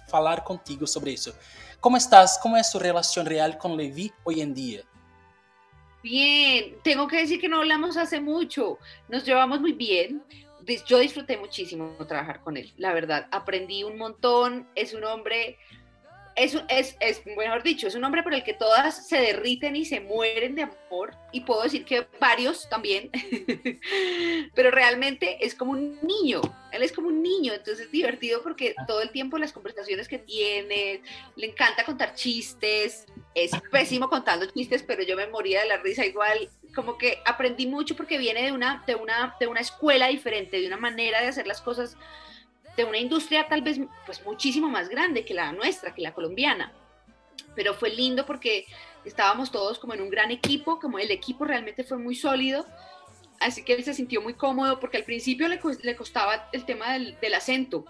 falar 0.06 0.44
contigo 0.44 0.86
sobre 0.86 1.12
isso. 1.12 1.34
Como 1.80 1.96
estás? 1.96 2.38
Como 2.38 2.56
é 2.56 2.62
sua 2.62 2.82
relação 2.82 3.24
real 3.24 3.54
com 3.54 3.74
Levi 3.74 4.12
hoje 4.24 4.40
em 4.40 4.52
dia? 4.52 4.84
Bien, 6.08 6.74
tengo 6.82 7.06
que 7.06 7.18
decir 7.18 7.38
que 7.38 7.50
no 7.50 7.58
hablamos 7.58 7.98
hace 7.98 8.18
mucho, 8.18 8.78
nos 9.10 9.26
llevamos 9.26 9.60
muy 9.60 9.74
bien. 9.74 10.22
Yo 10.86 11.00
disfruté 11.00 11.36
muchísimo 11.36 11.94
trabajar 12.06 12.40
con 12.40 12.56
él, 12.56 12.72
la 12.78 12.94
verdad, 12.94 13.28
aprendí 13.30 13.84
un 13.84 13.98
montón, 13.98 14.66
es 14.74 14.94
un 14.94 15.04
hombre 15.04 15.58
es, 16.38 16.56
es, 16.68 16.96
es, 17.00 17.26
mejor 17.26 17.62
dicho, 17.62 17.88
es 17.88 17.94
un 17.94 18.04
hombre 18.04 18.22
por 18.22 18.32
el 18.32 18.44
que 18.44 18.54
todas 18.54 19.08
se 19.08 19.18
derriten 19.18 19.74
y 19.74 19.84
se 19.84 20.00
mueren 20.00 20.54
de 20.54 20.62
amor, 20.62 21.14
y 21.32 21.40
puedo 21.40 21.62
decir 21.62 21.84
que 21.84 22.06
varios 22.20 22.68
también, 22.68 23.10
pero 24.54 24.70
realmente 24.70 25.44
es 25.44 25.54
como 25.54 25.72
un 25.72 25.98
niño, 26.00 26.40
él 26.72 26.82
es 26.82 26.92
como 26.92 27.08
un 27.08 27.22
niño, 27.22 27.52
entonces 27.52 27.86
es 27.86 27.92
divertido 27.92 28.42
porque 28.42 28.74
todo 28.86 29.02
el 29.02 29.10
tiempo 29.10 29.36
las 29.36 29.52
conversaciones 29.52 30.06
que 30.06 30.18
tiene, 30.18 31.02
le 31.34 31.46
encanta 31.46 31.84
contar 31.84 32.14
chistes, 32.14 33.06
es 33.34 33.50
pésimo 33.72 34.08
contando 34.08 34.46
chistes, 34.46 34.84
pero 34.84 35.02
yo 35.02 35.16
me 35.16 35.26
moría 35.26 35.62
de 35.62 35.68
la 35.68 35.78
risa 35.78 36.06
igual, 36.06 36.48
como 36.74 36.98
que 36.98 37.18
aprendí 37.26 37.66
mucho 37.66 37.96
porque 37.96 38.16
viene 38.16 38.44
de 38.44 38.52
una, 38.52 38.84
de 38.86 38.94
una, 38.94 39.34
de 39.40 39.48
una 39.48 39.60
escuela 39.60 40.06
diferente, 40.06 40.60
de 40.60 40.68
una 40.68 40.76
manera 40.76 41.20
de 41.20 41.28
hacer 41.28 41.48
las 41.48 41.60
cosas 41.60 41.96
de 42.78 42.84
una 42.84 42.98
industria 42.98 43.48
tal 43.48 43.60
vez 43.60 43.80
pues 44.06 44.24
muchísimo 44.24 44.68
más 44.68 44.88
grande 44.88 45.24
que 45.24 45.34
la 45.34 45.50
nuestra, 45.50 45.92
que 45.92 46.00
la 46.00 46.14
colombiana. 46.14 46.72
Pero 47.56 47.74
fue 47.74 47.90
lindo 47.90 48.24
porque 48.24 48.66
estábamos 49.04 49.50
todos 49.50 49.80
como 49.80 49.94
en 49.94 50.00
un 50.00 50.10
gran 50.10 50.30
equipo, 50.30 50.78
como 50.78 51.00
el 51.00 51.10
equipo 51.10 51.44
realmente 51.44 51.82
fue 51.82 51.98
muy 51.98 52.14
sólido, 52.14 52.64
así 53.40 53.64
que 53.64 53.74
él 53.74 53.82
se 53.82 53.94
sintió 53.94 54.22
muy 54.22 54.34
cómodo 54.34 54.78
porque 54.78 54.96
al 54.96 55.02
principio 55.02 55.48
le, 55.48 55.58
le 55.82 55.96
costaba 55.96 56.48
el 56.52 56.64
tema 56.64 56.92
del, 56.92 57.18
del, 57.20 57.34
acento, 57.34 57.84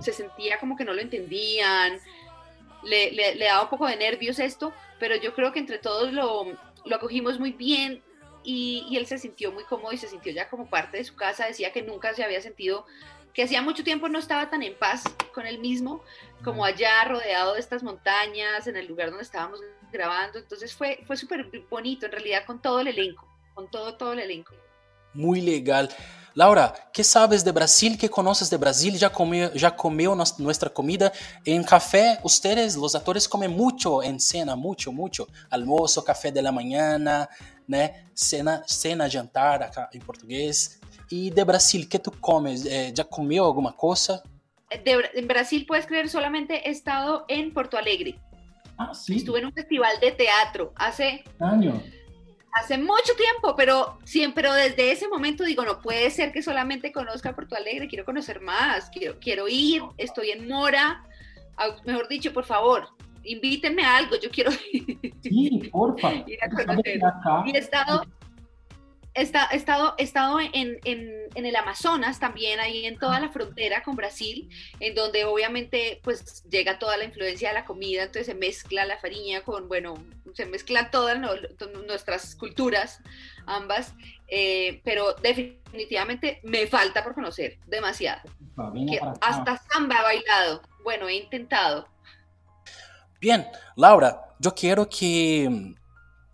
se 0.00 0.14
sentía 0.14 0.58
como 0.58 0.76
que 0.76 0.84
no 0.86 0.94
lo 0.94 1.02
entendían, 1.02 1.98
le, 2.84 3.12
le, 3.12 3.44
daba 3.44 3.64
un 3.64 3.68
poco 3.68 3.86
de 3.86 3.96
nervios 3.96 4.38
esto, 4.38 4.72
pero 4.98 5.14
yo 5.16 5.34
creo 5.34 5.52
que 5.52 5.58
entre 5.58 5.76
todos 5.76 6.10
lo, 6.10 6.46
lo 6.86 6.96
acogimos 6.96 7.38
muy 7.38 7.52
bien 7.52 8.02
y 8.44 8.96
él 8.96 9.06
se 9.06 9.18
sintió 9.18 9.52
muy 9.52 9.64
cómodo 9.64 9.92
y 9.92 9.98
se 9.98 10.08
sintió 10.08 10.32
ya 10.32 10.48
como 10.48 10.70
parte 10.70 10.96
de 10.96 11.04
su 11.04 11.16
casa, 11.16 11.46
decía 11.46 11.70
que 11.70 11.82
nunca 11.82 12.14
se 12.14 12.24
había 12.24 12.40
sentido 12.40 12.86
que 13.34 13.42
hacía 13.42 13.62
mucho 13.62 13.84
tiempo 13.84 14.08
no 14.08 14.18
estaba 14.18 14.50
tan 14.50 14.62
en 14.62 14.78
paz 14.78 15.04
con 15.34 15.46
él 15.46 15.58
mismo 15.58 16.02
como 16.44 16.64
allá 16.64 17.04
rodeado 17.04 17.54
de 17.54 17.60
estas 17.60 17.82
montañas, 17.82 18.66
en 18.66 18.76
el 18.76 18.86
lugar 18.86 19.10
donde 19.10 19.22
estábamos 19.22 19.60
grabando. 19.92 20.38
Entonces 20.38 20.74
fue, 20.74 21.00
fue 21.06 21.16
súper 21.16 21.50
bonito 21.70 22.06
en 22.06 22.12
realidad 22.12 22.44
con 22.46 22.60
todo 22.60 22.80
el 22.80 22.88
elenco, 22.88 23.26
con 23.54 23.70
todo, 23.70 23.94
todo 23.96 24.12
el 24.12 24.20
elenco. 24.20 24.52
Muy 25.14 25.40
legal. 25.40 25.88
Laura, 26.34 26.74
¿qué 26.92 27.04
sabes 27.04 27.44
de 27.44 27.52
Brasil? 27.52 27.98
¿Qué 27.98 28.08
conoces 28.08 28.48
de 28.48 28.56
Brasil? 28.56 28.96
¿Ya 28.96 29.10
comió, 29.10 29.52
ya 29.52 29.76
comió 29.76 30.16
nuestra 30.38 30.70
comida? 30.70 31.12
En 31.44 31.62
café, 31.62 32.18
ustedes, 32.22 32.74
los 32.74 32.94
actores, 32.94 33.28
comen 33.28 33.50
mucho 33.50 34.02
en 34.02 34.18
cena, 34.18 34.56
mucho, 34.56 34.92
mucho. 34.92 35.28
Almuerzo, 35.50 36.02
café 36.02 36.32
de 36.32 36.40
la 36.40 36.50
mañana, 36.50 37.28
né? 37.66 38.10
Cena, 38.14 38.62
cena 38.66 39.10
jantar 39.10 39.62
acá 39.62 39.90
en 39.92 40.00
portugués. 40.00 40.80
Y 41.12 41.28
de 41.28 41.44
Brasil, 41.44 41.90
¿qué 41.90 41.98
tú 41.98 42.10
comes? 42.10 42.64
Eh, 42.64 42.90
¿Ya 42.94 43.04
comió 43.04 43.44
alguna 43.44 43.72
cosa? 43.72 44.22
De, 44.82 45.10
en 45.12 45.28
Brasil, 45.28 45.66
puedes 45.68 45.84
creer, 45.84 46.08
solamente 46.08 46.66
he 46.66 46.70
estado 46.70 47.26
en 47.28 47.52
Porto 47.52 47.76
Alegre. 47.76 48.18
Ah, 48.78 48.94
sí. 48.94 49.16
Estuve 49.16 49.40
en 49.40 49.44
un 49.44 49.52
festival 49.52 49.92
de 50.00 50.12
teatro 50.12 50.72
hace... 50.74 51.22
Año. 51.38 51.82
Hace 52.54 52.78
mucho 52.78 53.12
tiempo, 53.14 53.54
pero 53.54 53.98
siempre 54.04 54.50
desde 54.52 54.90
ese 54.90 55.06
momento 55.06 55.44
digo, 55.44 55.66
no 55.66 55.82
puede 55.82 56.10
ser 56.10 56.32
que 56.32 56.40
solamente 56.40 56.92
conozca 56.92 57.34
Porto 57.34 57.56
Alegre, 57.56 57.88
quiero 57.88 58.06
conocer 58.06 58.40
más, 58.40 58.88
quiero, 58.88 59.18
quiero 59.20 59.48
ir, 59.48 59.82
estoy 59.98 60.30
en 60.30 60.48
Mora, 60.48 61.04
mejor 61.84 62.08
dicho, 62.08 62.32
por 62.32 62.46
favor, 62.46 62.88
invítenme 63.22 63.84
a 63.84 63.98
algo, 63.98 64.16
yo 64.16 64.30
quiero 64.30 64.50
sí, 64.50 65.70
porfa. 65.70 66.14
ir 66.26 66.38
a 66.42 66.48
conocer. 66.48 67.00
Y 67.46 67.54
he 67.54 67.58
estado 67.58 68.02
He 69.14 69.22
estado, 69.22 69.94
estado 69.98 70.38
en, 70.40 70.80
el 70.84 71.56
Amazonas 71.56 72.18
también, 72.18 72.60
ahí 72.60 72.86
en 72.86 72.98
toda 72.98 73.20
la 73.20 73.28
frontera 73.28 73.82
con 73.82 73.94
Brasil, 73.94 74.48
en 74.80 74.94
donde 74.94 75.26
obviamente 75.26 76.00
pues 76.02 76.42
llega 76.44 76.78
toda 76.78 76.96
la 76.96 77.04
influencia 77.04 77.48
de 77.48 77.54
la 77.54 77.66
comida, 77.66 78.04
entonces 78.04 78.26
se 78.26 78.34
mezcla 78.34 78.86
la 78.86 78.98
farina 78.98 79.42
con, 79.42 79.68
bueno, 79.68 79.94
se 80.32 80.46
mezcla 80.46 80.90
todas 80.90 81.18
nuestras 81.86 82.34
culturas, 82.36 83.00
ambas, 83.44 83.92
eh, 84.28 84.80
pero 84.82 85.12
definitivamente 85.14 86.40
me 86.42 86.66
falta 86.66 87.04
por 87.04 87.14
conocer 87.14 87.58
demasiado. 87.66 88.22
hasta 89.20 89.58
samba 89.70 89.96
he 90.00 90.02
bailado, 90.02 90.62
bueno, 90.84 91.06
he 91.06 91.16
intentado. 91.16 91.86
Bien, 93.20 93.46
Laura, 93.76 94.22
yo 94.38 94.54
quiero 94.54 94.88
que 94.88 95.74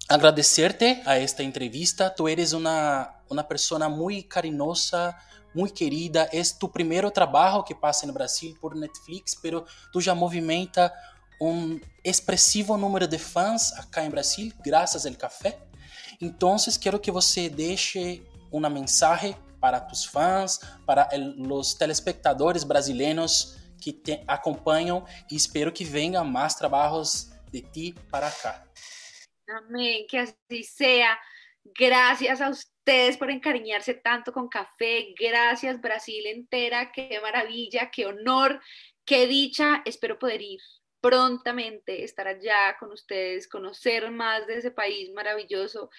agradecerte 0.09 1.03
a 1.05 1.19
esta 1.19 1.43
entrevista. 1.43 2.15
Tú 2.15 2.29
eres 2.29 2.53
una, 2.53 3.21
una 3.29 3.47
persona 3.47 3.89
muy 3.89 4.25
cariñosa, 4.25 5.19
muy 5.53 5.71
querida. 5.71 6.25
Es 6.33 6.59
tu 6.59 6.73
primer 6.73 7.11
trabajo 7.11 7.65
que 7.65 7.75
pasa 7.75 8.07
en 8.07 8.15
Brasil 8.15 8.57
por 8.61 8.75
Netflix, 8.75 9.37
pero 9.41 9.67
tú 9.93 10.01
ya 10.01 10.15
movimenta 10.15 10.93
un 11.39 11.81
expresivo 12.03 12.77
número 12.77 13.07
de 13.07 13.19
fans 13.19 13.73
acá 13.79 14.03
en 14.05 14.11
Brasil, 14.11 14.55
gracias 14.65 15.07
al 15.07 15.17
café. 15.17 15.59
Entonces, 16.21 16.77
quiero 16.77 17.01
que 17.01 17.13
você 17.13 17.49
deixe 17.49 18.23
uma 18.51 18.69
mensagem 18.69 19.37
para 19.61 19.81
tus 19.81 20.05
fãs, 20.05 20.61
para 20.87 21.09
los 21.37 21.75
telespectadores 21.75 22.65
brasileiros 22.65 23.57
que 23.81 23.93
te 23.93 24.23
acompanham 24.27 25.05
e 25.31 25.37
espero 25.37 25.73
que 25.73 25.85
venham 25.85 26.25
mais 26.25 26.55
trabalhos 26.55 27.31
de 27.53 27.63
ti 27.63 27.95
para 28.11 28.31
cá. 28.31 28.65
Amén, 29.49 30.07
que 30.07 30.19
así 30.19 30.63
sea. 30.63 31.19
Gracias 31.65 32.41
a 32.43 32.51
ustedes 32.51 33.17
por 33.17 33.31
encariñarse 33.31 33.95
tanto 33.95 34.31
con 34.33 34.49
café. 34.49 35.15
Gracias 35.19 35.81
Brasil 35.81 36.27
entera. 36.27 36.93
Qué 36.93 37.19
maravilla, 37.23 37.91
qué 37.91 38.07
honor, 38.07 38.61
qué 39.07 39.27
dicha. 39.27 39.83
Espero 39.87 40.19
poder 40.19 40.43
ir 40.43 40.61
prontamente, 41.01 42.05
estar 42.05 42.29
allá 42.29 42.77
con 42.79 42.93
ustedes, 42.93 43.49
conocer 43.49 44.11
más 44.11 44.47
de 44.47 44.59
ese 44.59 44.71
país 44.71 45.11
maravilloso. 45.13 45.91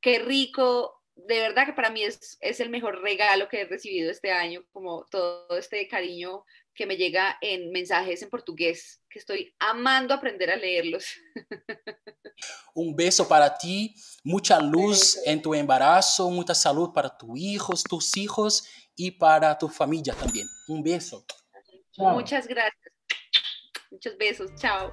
Qué 0.00 0.18
rico. 0.18 0.94
De 1.14 1.40
verdad 1.40 1.66
que 1.66 1.72
para 1.74 1.90
mí 1.90 2.02
es, 2.02 2.36
es 2.40 2.58
el 2.58 2.70
mejor 2.70 3.00
regalo 3.00 3.48
que 3.48 3.60
he 3.60 3.64
recibido 3.64 4.10
este 4.10 4.32
año, 4.32 4.64
como 4.72 5.04
todo 5.10 5.56
este 5.56 5.86
cariño 5.86 6.44
que 6.78 6.86
me 6.86 6.96
llega 6.96 7.36
en 7.40 7.72
mensajes 7.72 8.22
en 8.22 8.30
portugués, 8.30 9.02
que 9.10 9.18
estoy 9.18 9.52
amando 9.58 10.14
aprender 10.14 10.48
a 10.48 10.54
leerlos. 10.54 11.06
Un 12.72 12.94
beso 12.94 13.26
para 13.26 13.58
ti, 13.58 13.96
Mucha 14.22 14.60
luz 14.60 15.18
en 15.24 15.42
tu 15.42 15.54
embarazo, 15.54 16.30
mucha 16.30 16.54
salud 16.54 16.92
para 16.92 17.16
tus 17.16 17.36
hijos, 17.38 17.82
tus 17.82 18.16
hijos 18.16 18.68
y 18.94 19.10
para 19.10 19.56
tu 19.56 19.68
familia 19.68 20.14
también. 20.14 20.46
Un 20.68 20.82
beso. 20.82 21.24
Muchas 21.96 22.46
gracias. 22.46 22.92
Muchos 23.90 24.18
besos. 24.18 24.50
Chao. 24.56 24.92